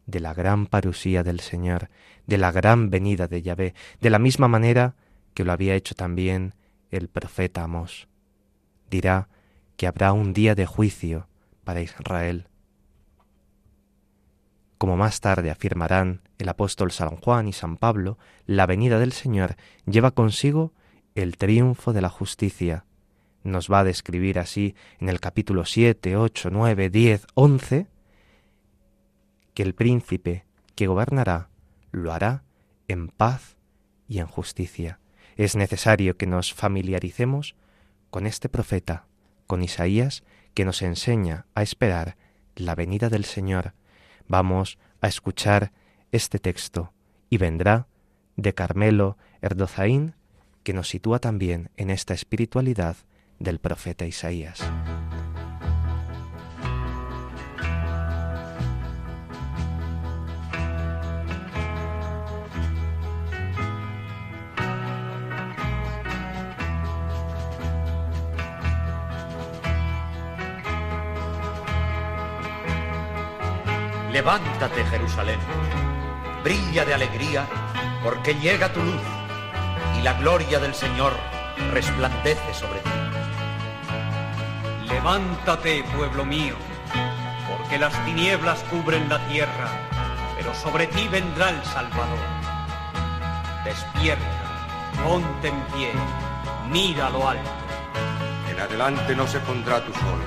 [0.06, 1.90] de la gran parusía del Señor,
[2.28, 4.96] de la gran venida de Yahvé, de la misma manera
[5.34, 6.54] que lo había hecho también
[6.90, 8.08] el profeta Amós.
[8.90, 9.30] Dirá
[9.78, 11.28] que habrá un día de juicio
[11.64, 12.48] para Israel.
[14.78, 19.56] Como más tarde afirmarán el apóstol San Juan y San Pablo, la venida del Señor
[19.86, 20.74] lleva consigo
[21.16, 22.86] el triunfo de la justicia.
[23.44, 27.88] Nos va a describir así en el capítulo 7, 8, 9, 10, 11,
[29.54, 31.50] que el príncipe que gobernará
[31.92, 32.44] lo hará
[32.88, 33.58] en paz
[34.08, 35.00] y en justicia
[35.38, 37.56] es necesario que nos familiaricemos
[38.10, 39.08] con este profeta,
[39.48, 40.24] con Isaías,
[40.54, 42.18] que nos enseña a esperar
[42.56, 43.74] la venida del Señor.
[44.28, 45.72] Vamos a escuchar
[46.12, 46.94] este texto
[47.30, 47.88] y vendrá
[48.36, 50.16] de Carmelo Erdozaín,
[50.64, 52.98] que nos sitúa también en esta espiritualidad
[53.42, 54.62] del profeta Isaías.
[74.12, 75.40] Levántate, Jerusalén,
[76.44, 77.48] brilla de alegría,
[78.04, 79.02] porque llega tu luz
[79.98, 81.14] y la gloria del Señor
[81.72, 83.01] resplandece sobre ti.
[84.94, 86.56] Levántate, pueblo mío,
[87.50, 89.70] porque las tinieblas cubren la tierra,
[90.36, 92.20] pero sobre ti vendrá el Salvador.
[93.64, 94.26] Despierta,
[95.04, 95.92] ponte en pie,
[96.70, 97.50] mira lo alto.
[98.50, 100.22] En adelante no se pondrá tu sol,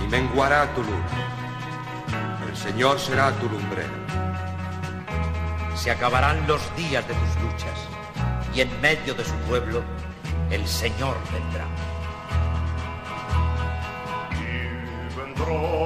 [0.00, 1.10] ni menguará tu luz.
[2.48, 3.88] El Señor será tu lumbrera.
[5.76, 7.78] Se acabarán los días de tus luchas,
[8.54, 9.82] y en medio de su pueblo
[10.50, 11.66] el Señor vendrá.
[15.50, 15.77] Y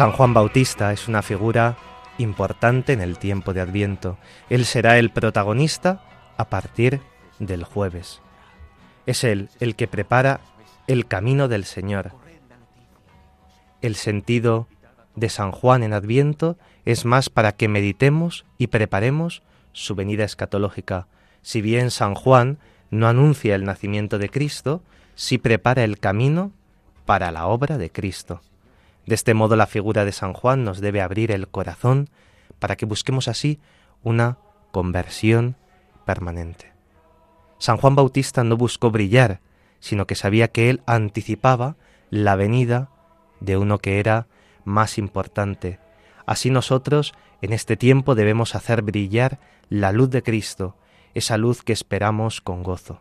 [0.00, 1.76] San Juan Bautista es una figura
[2.16, 4.16] importante en el tiempo de Adviento.
[4.48, 6.02] Él será el protagonista
[6.38, 7.02] a partir
[7.38, 8.22] del jueves.
[9.04, 10.40] Es él el que prepara
[10.86, 12.12] el camino del Señor.
[13.82, 14.68] El sentido
[15.16, 19.42] de San Juan en Adviento es más para que meditemos y preparemos
[19.74, 21.08] su venida escatológica.
[21.42, 22.56] Si bien San Juan
[22.90, 24.82] no anuncia el nacimiento de Cristo,
[25.14, 26.52] sí prepara el camino
[27.04, 28.40] para la obra de Cristo.
[29.10, 32.10] De este modo la figura de San Juan nos debe abrir el corazón
[32.60, 33.58] para que busquemos así
[34.04, 34.38] una
[34.70, 35.56] conversión
[36.06, 36.72] permanente.
[37.58, 39.40] San Juan Bautista no buscó brillar,
[39.80, 41.74] sino que sabía que él anticipaba
[42.10, 42.88] la venida
[43.40, 44.28] de uno que era
[44.64, 45.80] más importante.
[46.24, 50.76] Así nosotros en este tiempo debemos hacer brillar la luz de Cristo,
[51.14, 53.00] esa luz que esperamos con gozo.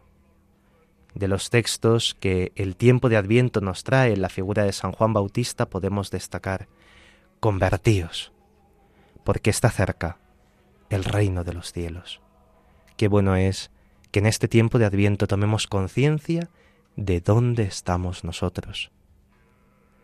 [1.13, 4.91] De los textos que el tiempo de Adviento nos trae en la figura de San
[4.91, 6.67] Juan Bautista podemos destacar,
[7.39, 8.31] convertíos,
[9.23, 10.17] porque está cerca
[10.89, 12.21] el reino de los cielos.
[12.97, 13.71] Qué bueno es
[14.11, 16.49] que en este tiempo de Adviento tomemos conciencia
[16.95, 18.91] de dónde estamos nosotros.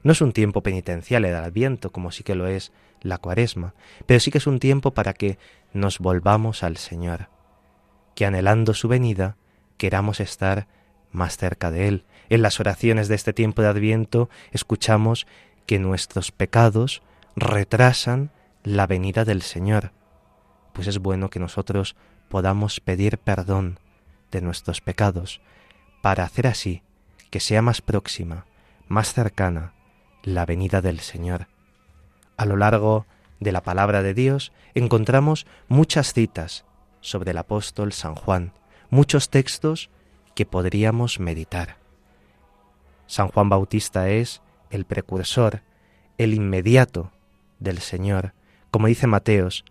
[0.03, 3.73] No es un tiempo penitencial el Adviento, como sí que lo es la Cuaresma,
[4.05, 5.37] pero sí que es un tiempo para que
[5.73, 7.29] nos volvamos al Señor,
[8.13, 9.37] que anhelando su venida
[9.77, 10.67] queramos estar
[11.15, 12.03] más cerca de Él.
[12.29, 15.25] En las oraciones de este tiempo de Adviento escuchamos
[15.65, 17.01] que nuestros pecados
[17.35, 18.31] retrasan
[18.63, 19.91] la venida del Señor.
[20.73, 21.95] Pues es bueno que nosotros
[22.29, 23.79] podamos pedir perdón
[24.31, 25.41] de nuestros pecados
[26.01, 26.83] para hacer así
[27.29, 28.45] que sea más próxima,
[28.87, 29.73] más cercana
[30.23, 31.47] la venida del Señor.
[32.37, 33.05] A lo largo
[33.39, 36.65] de la palabra de Dios encontramos muchas citas
[37.01, 38.53] sobre el apóstol San Juan,
[38.89, 39.89] muchos textos
[40.35, 41.77] que podríamos meditar.
[43.07, 45.61] San Juan Bautista es el precursor,
[46.17, 47.11] el inmediato
[47.59, 48.33] del Señor,
[48.69, 49.63] como dice Mateos,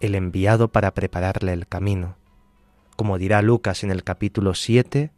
[0.00, 2.16] el enviado para prepararle el camino,
[2.96, 5.10] como dirá Lucas en el capítulo 7,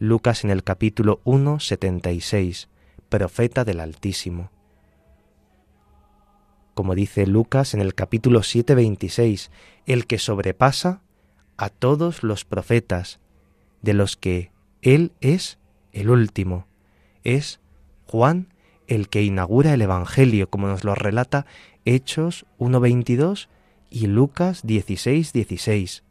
[0.00, 2.68] Lucas en el capítulo 1, 76,
[3.08, 4.50] profeta del Altísimo.
[6.74, 9.52] Como dice Lucas en el capítulo 7, 26,
[9.86, 11.03] el que sobrepasa
[11.56, 13.20] a todos los profetas,
[13.82, 14.50] de los que
[14.82, 15.58] Él es
[15.92, 16.66] el último.
[17.22, 17.60] Es
[18.06, 18.48] Juan
[18.86, 21.46] el que inaugura el Evangelio, como nos lo relata
[21.84, 23.48] Hechos 1.22
[23.90, 26.02] y Lucas 16.16.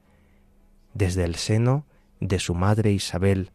[0.94, 1.86] Desde el seno
[2.20, 3.52] de su madre Isabel,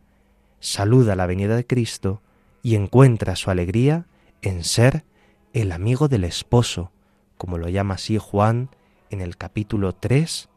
[0.60, 2.22] saluda la venida de Cristo
[2.62, 4.06] y encuentra su alegría
[4.42, 5.04] en ser
[5.52, 6.92] el amigo del esposo,
[7.36, 8.70] como lo llama así Juan
[9.10, 10.48] en el capítulo 3,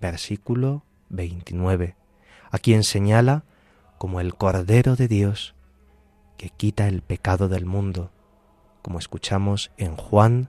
[0.00, 1.96] versículo 29,
[2.50, 3.44] a quien señala
[3.98, 5.54] como el Cordero de Dios
[6.36, 8.10] que quita el pecado del mundo,
[8.82, 10.48] como escuchamos en Juan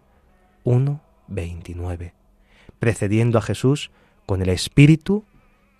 [0.63, 2.13] 1, 29,
[2.79, 3.91] precediendo a Jesús
[4.25, 5.25] con el espíritu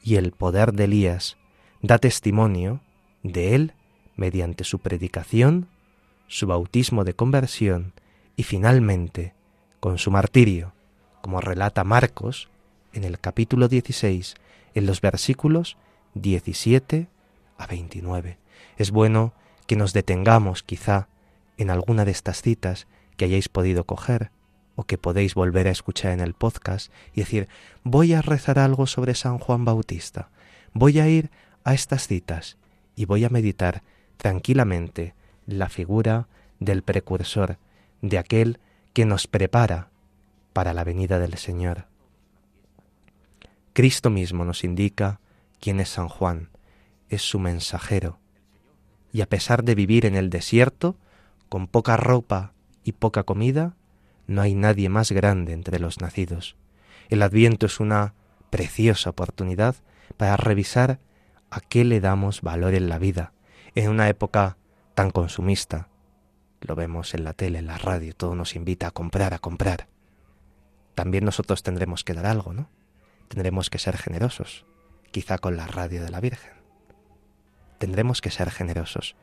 [0.03, 1.38] y el poder de Elías,
[1.82, 2.82] da testimonio
[3.24, 3.74] de él
[4.15, 5.69] mediante su predicación,
[6.28, 7.93] su bautismo de conversión
[8.36, 9.34] y finalmente
[9.80, 10.74] con su martirio,
[11.22, 12.51] como relata Marcos
[12.93, 14.35] en el capítulo 16,
[14.73, 15.77] en los versículos
[16.15, 17.07] 17
[17.57, 18.37] a 29.
[18.77, 19.33] Es bueno
[19.67, 21.07] que nos detengamos quizá
[21.57, 22.87] en alguna de estas citas
[23.17, 24.31] que hayáis podido coger
[24.75, 27.47] o que podéis volver a escuchar en el podcast y decir,
[27.83, 30.29] voy a rezar algo sobre San Juan Bautista,
[30.73, 31.29] voy a ir
[31.63, 32.57] a estas citas
[32.95, 33.83] y voy a meditar
[34.17, 35.13] tranquilamente
[35.45, 36.27] la figura
[36.59, 37.57] del precursor,
[38.01, 38.59] de aquel
[38.93, 39.89] que nos prepara
[40.53, 41.90] para la venida del Señor.
[43.74, 45.22] Cristo mismo nos indica
[45.61, 46.49] quién es San Juan,
[47.09, 48.19] es su mensajero,
[49.13, 50.97] y a pesar de vivir en el desierto,
[51.47, 52.53] con poca ropa
[52.84, 53.76] y poca comida,
[54.28, 56.55] no hay nadie más grande entre los nacidos.
[57.09, 58.13] El adviento es una
[58.49, 59.76] preciosa oportunidad
[60.17, 60.99] para revisar
[61.49, 63.34] a qué le damos valor en la vida,
[63.76, 64.57] en una época
[64.95, 65.88] tan consumista.
[66.59, 69.88] Lo vemos en la tele, en la radio, todo nos invita a comprar, a comprar.
[70.95, 72.69] También nosotros tendremos que dar algo, ¿no?
[73.32, 74.65] Tendremos que ser generosos,
[75.11, 76.51] quizá con la radio de la Virgen.
[77.77, 79.15] Tendremos que ser generosos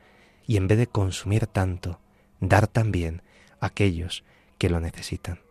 [0.47, 1.99] y en vez de consumir tanto,
[2.39, 3.21] dar también
[3.59, 4.23] a aquellos
[4.57, 5.41] que lo necesitan.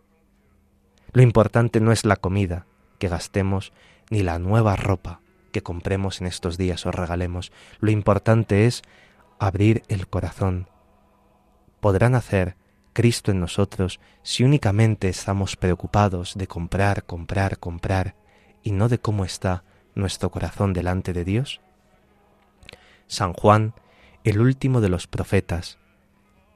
[1.13, 2.65] Lo importante no es la comida
[2.97, 3.71] que gastemos
[4.09, 5.21] ni la nueva ropa
[5.53, 7.53] que compremos en estos días o regalemos.
[7.79, 8.81] Lo importante es
[9.39, 10.67] abrir el corazón.
[11.79, 12.57] Podrán hacer
[12.91, 18.15] Cristo en nosotros si únicamente estamos preocupados de comprar, comprar, comprar
[18.69, 19.63] y no de cómo está
[19.95, 21.59] nuestro corazón delante de Dios?
[23.07, 23.73] San Juan,
[24.23, 25.79] el último de los profetas,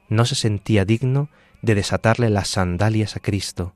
[0.09, 1.29] no se sentía digno
[1.63, 3.73] de desatarle las sandalias a Cristo.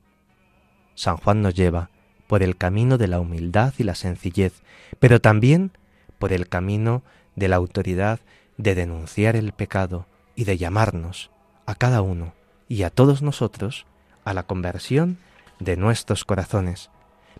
[0.94, 1.90] San Juan nos lleva
[2.28, 4.62] por el camino de la humildad y la sencillez,
[5.00, 5.72] pero también
[6.20, 7.02] por el camino
[7.34, 8.20] de la autoridad
[8.56, 11.32] de denunciar el pecado y de llamarnos
[11.66, 12.34] a cada uno
[12.68, 13.84] y a todos nosotros
[14.24, 15.18] a la conversión
[15.58, 16.88] de nuestros corazones.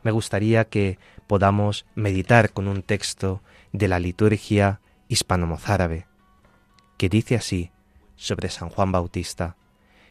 [0.02, 3.42] Me gustaría que podamos meditar con un texto
[3.72, 6.06] de la liturgia hispano-mozárabe,
[6.96, 7.70] que dice así
[8.16, 9.56] sobre San Juan Bautista,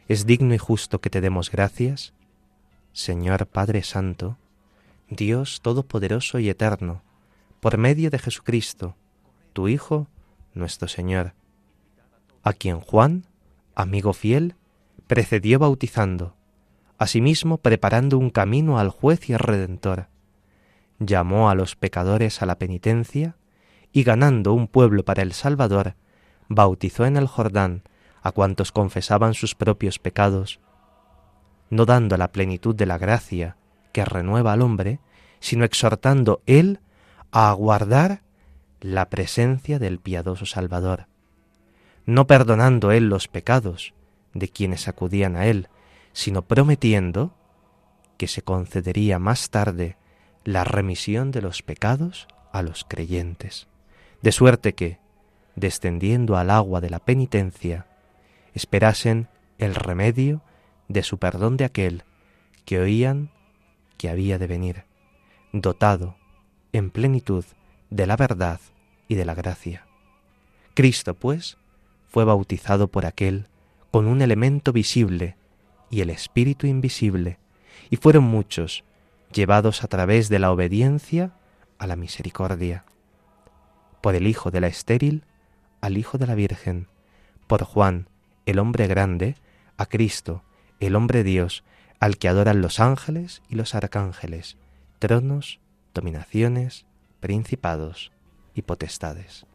[0.08, 2.14] es digno y justo que te demos gracias,
[2.92, 4.38] Señor Padre Santo,
[5.10, 7.02] Dios Todopoderoso y Eterno,
[7.60, 8.96] por medio de Jesucristo,
[9.52, 10.06] tu Hijo,
[10.54, 11.34] nuestro Señor,
[12.42, 13.26] a quien Juan,
[13.74, 14.54] amigo fiel,
[15.06, 16.34] precedió bautizando,
[16.98, 20.08] asimismo preparando un camino al juez y al redentor.
[20.98, 23.36] Llamó a los pecadores a la penitencia
[23.92, 25.94] y ganando un pueblo para el Salvador,
[26.48, 27.84] bautizó en el Jordán
[28.20, 30.60] a cuantos confesaban sus propios pecados,
[31.70, 33.56] no dando la plenitud de la gracia
[33.92, 35.00] que renueva al hombre,
[35.40, 36.80] sino exhortando él
[37.30, 38.22] a aguardar
[38.80, 41.06] la presencia del piadoso Salvador,
[42.06, 43.94] no perdonando él los pecados
[44.34, 45.68] de quienes acudían a él,
[46.18, 47.32] sino prometiendo
[48.16, 49.96] que se concedería más tarde
[50.42, 53.68] la remisión de los pecados a los creyentes,
[54.20, 54.98] de suerte que,
[55.54, 57.86] descendiendo al agua de la penitencia,
[58.52, 60.42] esperasen el remedio
[60.88, 62.02] de su perdón de aquel
[62.64, 63.30] que oían
[63.96, 64.86] que había de venir,
[65.52, 66.16] dotado
[66.72, 67.44] en plenitud
[67.90, 68.58] de la verdad
[69.06, 69.86] y de la gracia.
[70.74, 71.58] Cristo, pues,
[72.08, 73.46] fue bautizado por aquel
[73.92, 75.37] con un elemento visible
[75.90, 77.38] y el espíritu invisible,
[77.90, 78.84] y fueron muchos
[79.32, 81.32] llevados a través de la obediencia
[81.78, 82.84] a la misericordia.
[84.00, 85.24] Por el Hijo de la estéril
[85.80, 86.88] al Hijo de la Virgen,
[87.46, 88.08] por Juan,
[88.46, 89.36] el hombre grande,
[89.76, 90.42] a Cristo,
[90.80, 91.64] el hombre Dios,
[92.00, 94.56] al que adoran los ángeles y los arcángeles,
[94.98, 95.60] tronos,
[95.94, 96.86] dominaciones,
[97.20, 98.12] principados
[98.54, 99.47] y potestades.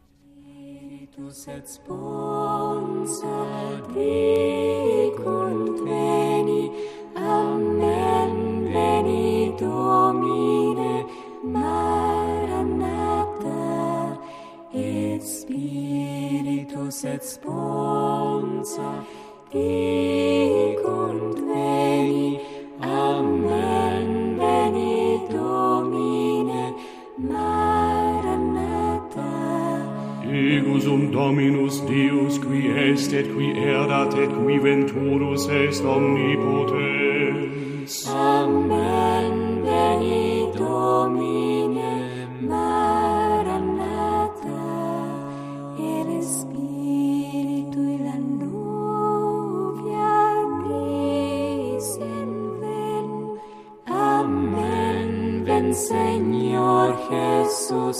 [1.15, 3.45] Du setzt bonsa
[3.93, 6.71] dicunt veni,
[7.15, 11.05] amen veni Domine,
[11.43, 12.97] maranata,
[14.73, 19.05] et spiritus et bonsa
[19.51, 21.37] dicunt
[22.81, 24.22] amen.
[30.73, 37.43] Deusum Dominus Deus, qui est et qui erat et qui venturus est omnipotens.
[38.09, 41.91] Amen, veni Domine,
[42.49, 43.53] Maranatha,
[45.77, 50.17] et Spiritu y la nubia
[50.65, 53.07] dicen ven.
[53.85, 55.11] Amen,
[55.45, 57.97] ven Señor jesus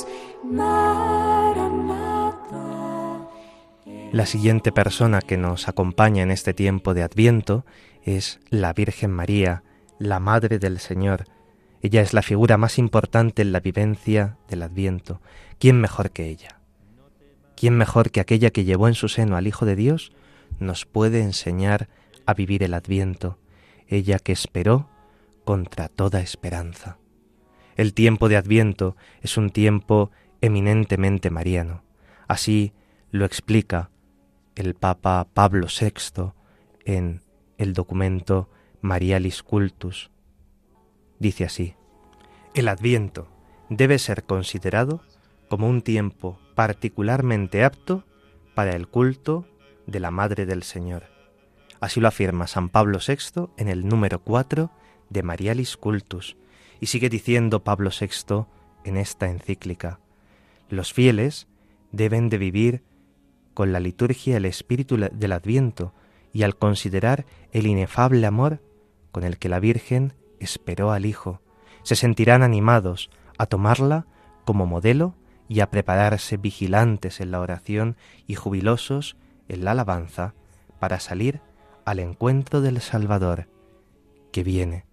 [4.14, 7.66] La siguiente persona que nos acompaña en este tiempo de Adviento
[8.04, 9.64] es la Virgen María,
[9.98, 11.24] la Madre del Señor.
[11.82, 15.20] Ella es la figura más importante en la vivencia del Adviento.
[15.58, 16.60] ¿Quién mejor que ella?
[17.58, 20.12] ¿Quién mejor que aquella que llevó en su seno al Hijo de Dios
[20.60, 21.90] nos puede enseñar
[22.28, 23.40] a vivir el Adviento?
[23.88, 24.92] Ella que esperó
[25.44, 27.00] contra toda esperanza.
[27.78, 31.82] El tiempo de Adviento es un tiempo eminentemente mariano.
[32.28, 32.74] Así
[33.10, 33.90] lo explica
[34.56, 36.34] el Papa Pablo VI
[36.86, 37.22] en
[37.58, 38.50] el documento
[38.82, 40.12] Marialis Cultus.
[41.20, 41.76] Dice así,
[42.54, 43.28] el Adviento
[43.70, 45.02] debe ser considerado
[45.50, 48.04] como un tiempo particularmente apto
[48.56, 49.48] para el culto
[49.88, 51.06] de la Madre del Señor.
[51.80, 54.72] Así lo afirma San Pablo VI en el número 4
[55.10, 56.38] de Marialis Cultus,
[56.80, 58.46] y sigue diciendo Pablo VI
[58.84, 60.00] en esta encíclica,
[60.70, 61.48] los fieles
[61.92, 62.84] deben de vivir
[63.54, 65.94] con la liturgia el espíritu del Adviento
[66.32, 68.62] y al considerar el inefable amor
[69.12, 71.42] con el que la Virgen esperó al Hijo,
[71.84, 74.08] se sentirán animados a tomarla
[74.46, 75.16] como modelo
[75.48, 77.98] y a prepararse vigilantes en la oración
[78.28, 80.34] y jubilosos en la alabanza
[80.80, 81.42] para salir
[81.86, 83.48] al encuentro del Salvador
[84.32, 84.86] que viene.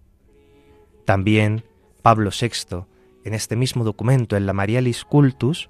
[1.05, 1.63] También
[2.01, 2.85] Pablo VI,
[3.23, 5.69] en este mismo documento, en la Marialis Cultus,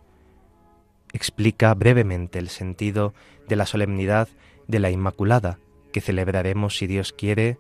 [1.14, 3.14] explica brevemente el sentido
[3.48, 4.30] de la solemnidad
[4.68, 5.60] de la Inmaculada,
[5.92, 7.60] que celebraremos, si Dios quiere,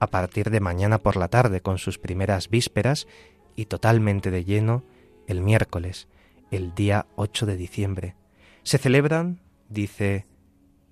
[0.00, 3.06] a partir de mañana por la tarde con sus primeras vísperas
[3.54, 4.82] y totalmente de lleno
[5.26, 6.08] el miércoles,
[6.50, 8.16] el día 8 de diciembre.
[8.62, 10.26] Se celebran, dice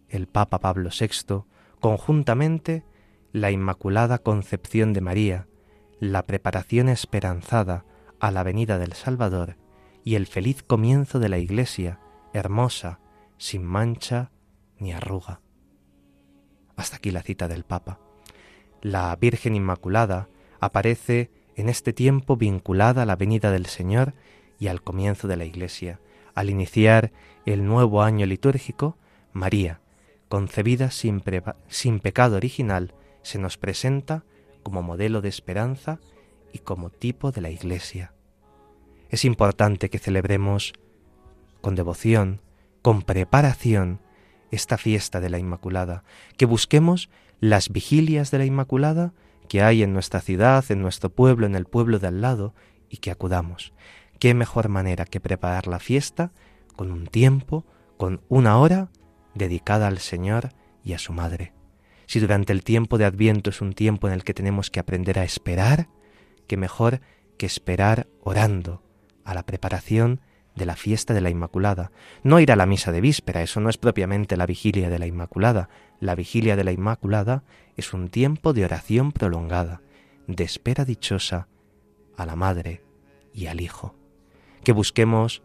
[0.09, 1.45] el Papa Pablo VI,
[1.81, 2.85] conjuntamente
[3.33, 5.49] la Inmaculada Concepción de María,
[6.01, 7.85] la preparación esperanzada
[8.21, 9.57] a la venida del Salvador
[10.09, 12.01] y el feliz comienzo de la Iglesia,
[12.33, 12.99] hermosa,
[13.37, 14.31] sin mancha
[14.79, 15.43] ni arruga.
[16.77, 18.01] Hasta aquí la cita del Papa.
[18.81, 20.31] La Virgen Inmaculada
[20.61, 24.15] aparece en este tiempo vinculada a la venida del Señor
[24.59, 26.01] y al comienzo de la Iglesia.
[26.35, 27.13] Al iniciar
[27.45, 28.97] el nuevo año litúrgico,
[29.35, 29.83] María,
[30.31, 31.23] concebida sin,
[31.69, 34.25] sin pecado original, se nos presenta
[34.63, 36.01] como modelo de esperanza
[36.51, 38.15] y como tipo de la Iglesia.
[39.11, 40.73] Es importante que celebremos
[41.61, 42.41] con devoción,
[42.83, 44.01] con preparación,
[44.51, 46.05] esta fiesta de la Inmaculada,
[46.37, 49.13] que busquemos las vigilias de la Inmaculada
[49.49, 52.55] que hay en nuestra ciudad, en nuestro pueblo, en el pueblo de al lado,
[52.91, 53.73] y que acudamos.
[54.19, 56.33] ¿Qué mejor manera que preparar la fiesta
[56.77, 57.65] con un tiempo,
[57.97, 58.91] con una hora
[59.35, 60.51] dedicada al Señor
[60.85, 61.53] y a su Madre?
[62.07, 65.19] Si durante el tiempo de Adviento es un tiempo en el que tenemos que aprender
[65.19, 65.89] a esperar,
[66.47, 67.01] qué mejor
[67.37, 68.83] que esperar orando
[69.29, 70.21] a la preparación
[70.57, 71.93] de la fiesta de la Inmaculada.
[72.23, 75.07] No ir a la misa de víspera, eso no es propiamente la vigilia de la
[75.07, 75.69] Inmaculada.
[76.01, 77.45] La vigilia de la Inmaculada
[77.77, 79.83] es un tiempo de oración prolongada,
[80.27, 81.47] de espera dichosa
[82.17, 82.83] a la Madre
[83.35, 83.95] y al Hijo.
[84.65, 85.43] Que busquemos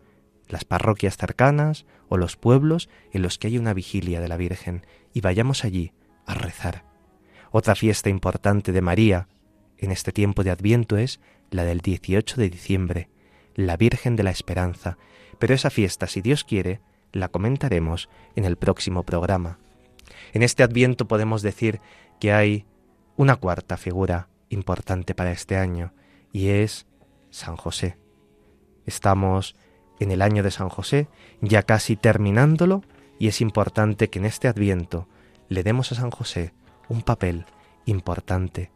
[0.47, 4.86] las parroquias cercanas o los pueblos en los que hay una vigilia de la Virgen
[5.13, 5.91] y vayamos allí
[6.25, 6.86] a rezar.
[7.51, 9.27] Otra fiesta importante de María
[9.77, 11.19] en este tiempo de Adviento es
[11.51, 13.09] la del 18 de diciembre,
[13.55, 14.97] la Virgen de la Esperanza,
[15.39, 16.81] pero esa fiesta, si Dios quiere,
[17.11, 19.59] la comentaremos en el próximo programa.
[20.33, 21.81] En este adviento podemos decir
[22.19, 22.65] que hay
[23.15, 25.93] una cuarta figura importante para este año,
[26.31, 26.87] y es
[27.29, 27.97] San José.
[28.85, 29.55] Estamos
[29.99, 31.07] en el año de San José,
[31.41, 32.83] ya casi terminándolo,
[33.19, 35.07] y es importante que en este adviento
[35.49, 36.53] le demos a San José
[36.89, 37.45] un papel
[37.85, 38.71] importante.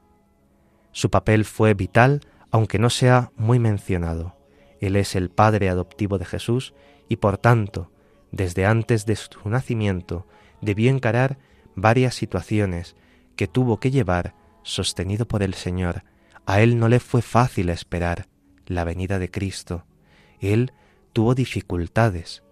[0.91, 2.21] Su papel fue vital,
[2.51, 4.36] aunque no sea muy mencionado.
[4.79, 6.73] Él es el Padre adoptivo de Jesús
[7.09, 7.91] y por tanto,
[8.31, 10.27] desde antes de su nacimiento,
[10.61, 11.37] debió encarar
[11.75, 12.95] varias situaciones
[13.35, 16.03] que tuvo que llevar sostenido por el Señor.
[16.45, 18.27] A él no le fue fácil esperar
[18.65, 19.85] la venida de Cristo.
[20.39, 20.73] Él
[21.13, 22.43] tuvo dificultades,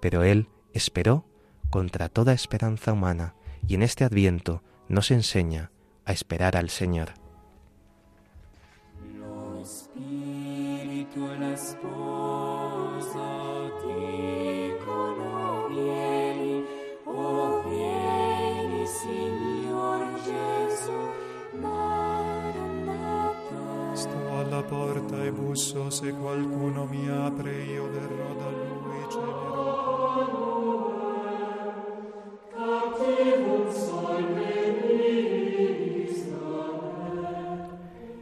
[0.00, 1.26] pero él esperó
[1.70, 3.34] contra toda esperanza humana
[3.66, 5.72] y en este adviento nos enseña
[6.04, 7.14] a esperar al Señor.
[25.96, 29.54] Se qualcuno mi apre io verrò da lui e cenerò.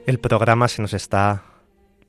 [0.04, 1.42] El programa se nos está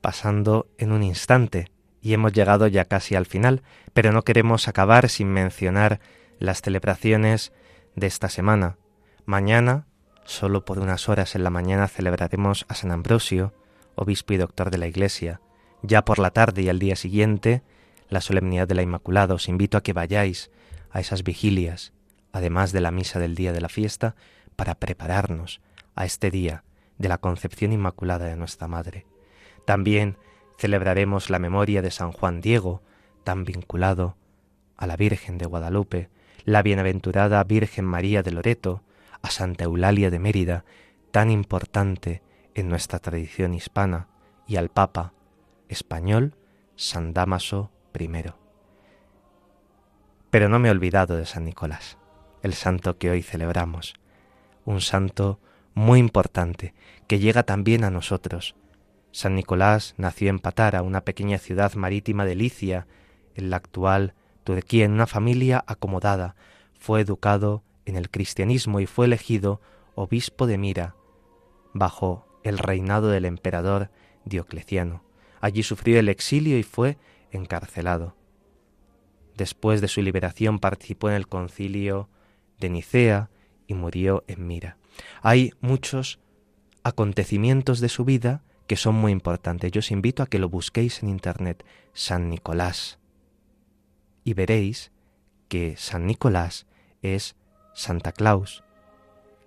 [0.00, 1.70] pasando en un instante
[2.00, 3.62] y hemos llegado ya casi al final,
[3.92, 6.00] pero no queremos acabar sin mencionar
[6.38, 7.52] las celebraciones
[7.94, 8.76] de esta semana.
[9.24, 9.86] Mañana,
[10.24, 13.54] solo por unas horas en la mañana, celebraremos a San Ambrosio,
[13.96, 15.40] obispo y doctor de la Iglesia.
[15.82, 17.62] Ya por la tarde y al día siguiente,
[18.08, 19.34] la solemnidad de la Inmaculada.
[19.34, 20.50] Os invito a que vayáis
[20.90, 21.92] a esas vigilias,
[22.32, 24.14] además de la misa del día de la fiesta,
[24.54, 25.60] para prepararnos
[25.94, 26.64] a este día
[26.98, 29.06] de la concepción inmaculada de nuestra Madre.
[29.64, 30.16] También
[30.58, 32.82] celebraremos la memoria de San Juan Diego,
[33.24, 34.16] tan vinculado
[34.76, 36.10] a la Virgen de Guadalupe,
[36.44, 38.82] la bienaventurada Virgen María de Loreto,
[39.22, 40.64] a Santa Eulalia de Mérida,
[41.10, 42.22] tan importante
[42.54, 44.08] en nuestra tradición hispana,
[44.46, 45.12] y al Papa
[45.68, 46.36] español
[46.76, 48.08] San Dámaso I.
[50.30, 51.98] Pero no me he olvidado de San Nicolás,
[52.42, 53.94] el santo que hoy celebramos,
[54.64, 55.40] un santo
[55.74, 56.74] muy importante
[57.06, 58.54] que llega también a nosotros.
[59.16, 62.86] San Nicolás nació en Patara, una pequeña ciudad marítima de Licia,
[63.34, 64.12] en la actual
[64.44, 66.36] Turquía, en una familia acomodada.
[66.78, 69.62] Fue educado en el cristianismo y fue elegido
[69.94, 70.96] obispo de Mira,
[71.72, 73.90] bajo el reinado del emperador
[74.26, 75.02] Diocleciano.
[75.40, 76.98] Allí sufrió el exilio y fue
[77.30, 78.16] encarcelado.
[79.34, 82.10] Después de su liberación participó en el concilio
[82.60, 83.30] de Nicea
[83.66, 84.76] y murió en Mira.
[85.22, 86.20] Hay muchos
[86.82, 89.72] acontecimientos de su vida que son muy importantes.
[89.72, 92.98] Yo os invito a que lo busquéis en Internet, San Nicolás,
[94.24, 94.92] y veréis
[95.48, 96.66] que San Nicolás
[97.02, 97.36] es
[97.74, 98.64] Santa Claus,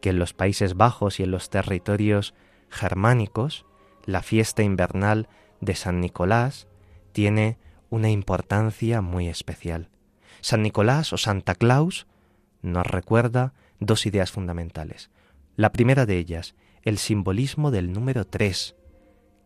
[0.02, 2.34] que en los Países Bajos y en los territorios
[2.70, 3.66] germánicos
[4.06, 5.28] la fiesta invernal
[5.60, 6.68] de San Nicolás
[7.12, 7.58] tiene
[7.90, 9.90] una importancia muy especial.
[10.42, 12.08] San Nicolás o Santa Claus
[12.62, 15.10] nos recuerda dos ideas fundamentales.
[15.56, 18.76] La primera de ellas, el simbolismo del número tres,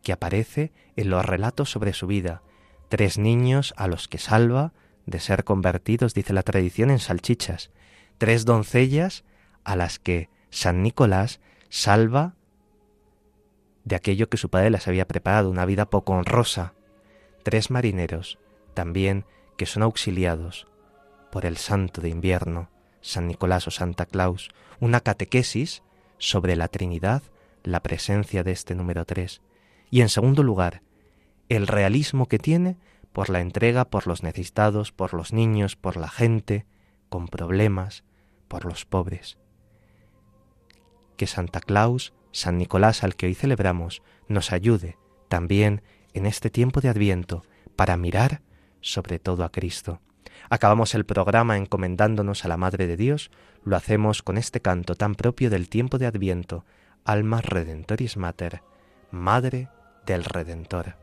[0.04, 2.44] que aparece en los relatos sobre su vida.
[2.90, 4.74] Tres niños a los que salva
[5.06, 7.72] de ser convertidos, dice la tradición, en salchichas.
[8.18, 9.24] Tres doncellas
[9.64, 11.40] a las que San Nicolás
[11.70, 12.36] salva
[13.84, 16.74] de aquello que su padre les había preparado, una vida poco honrosa.
[17.44, 18.38] Tres marineros,
[18.74, 19.26] también,
[19.58, 20.68] que son auxiliados
[21.32, 22.70] por el santo de invierno,
[23.02, 24.50] San Nicolás o Santa Claus,
[24.80, 25.82] una catequesis
[26.20, 27.24] sobre la Trinidad,
[27.64, 29.42] la presencia de este número tres.
[29.94, 30.82] Y en segundo lugar,
[31.50, 32.78] el realismo que tiene
[33.12, 36.66] por la entrega por los necesitados, por los niños, por la gente
[37.10, 38.04] con problemas,
[38.48, 39.38] por los pobres.
[41.16, 45.84] Que Santa Claus San Nicolás al que hoy celebramos nos ayude también
[46.16, 47.44] en este tiempo de Adviento
[47.76, 48.42] para mirar
[48.82, 50.02] sobre todo a Cristo.
[50.50, 53.30] Acabamos el programa encomendándonos a la Madre de Dios,
[53.64, 56.66] lo hacemos con este canto tan propio del tiempo de Adviento,
[57.06, 58.64] Alma Redentoris Mater,
[59.12, 59.70] Madre
[60.06, 60.96] del Redentor.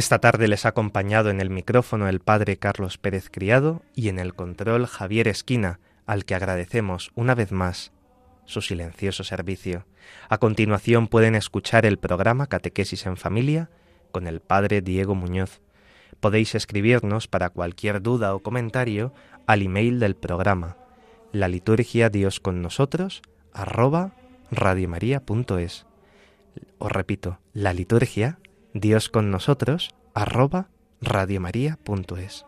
[0.00, 4.18] Esta tarde les ha acompañado en el micrófono el padre Carlos Pérez Criado y en
[4.18, 7.92] el control Javier Esquina, al que agradecemos una vez más
[8.46, 9.84] su silencioso servicio.
[10.30, 13.68] A continuación pueden escuchar el programa Catequesis en Familia
[14.10, 15.60] con el padre Diego Muñoz.
[16.18, 19.12] Podéis escribirnos para cualquier duda o comentario
[19.46, 20.78] al email del programa
[21.30, 23.20] la liturgia Dios con nosotros
[23.52, 24.12] arroba
[24.50, 25.84] radiomaria.es.
[26.78, 28.38] Os repito, la liturgia
[28.74, 30.68] Dios con nosotros, arroba
[31.00, 32.46] radiomaria.es.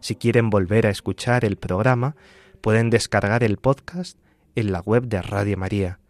[0.00, 2.16] Si quieren volver a escuchar el programa,
[2.60, 4.18] pueden descargar el podcast
[4.56, 6.00] en la web de Radio María.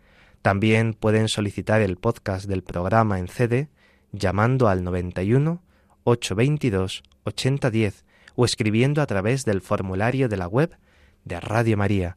[0.41, 3.69] También pueden solicitar el podcast del programa en CD
[4.13, 5.63] llamando al 91
[6.05, 8.05] 822 8010
[8.37, 10.79] o escribiendo a través del formulario de la web
[11.27, 12.17] de Radio María.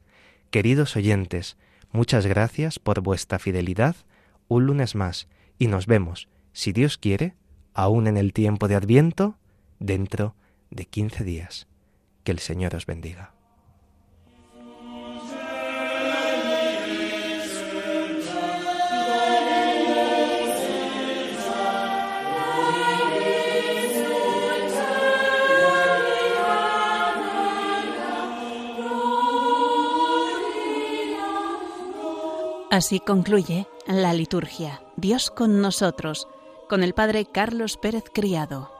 [0.51, 1.57] Queridos oyentes,
[1.91, 3.97] muchas gracias por vuestra fidelidad
[4.47, 5.27] un lunes más
[5.59, 7.35] y nos vemos si Dios quiere,
[7.73, 9.37] aún en el tiempo de Adviento,
[9.79, 10.35] dentro
[10.69, 11.67] de quince días.
[12.23, 13.33] Que el Señor os bendiga.
[32.73, 34.81] Así concluye la liturgia.
[34.95, 36.27] Dios con nosotros
[36.73, 38.72] con el padre Carlos Pérez Criado.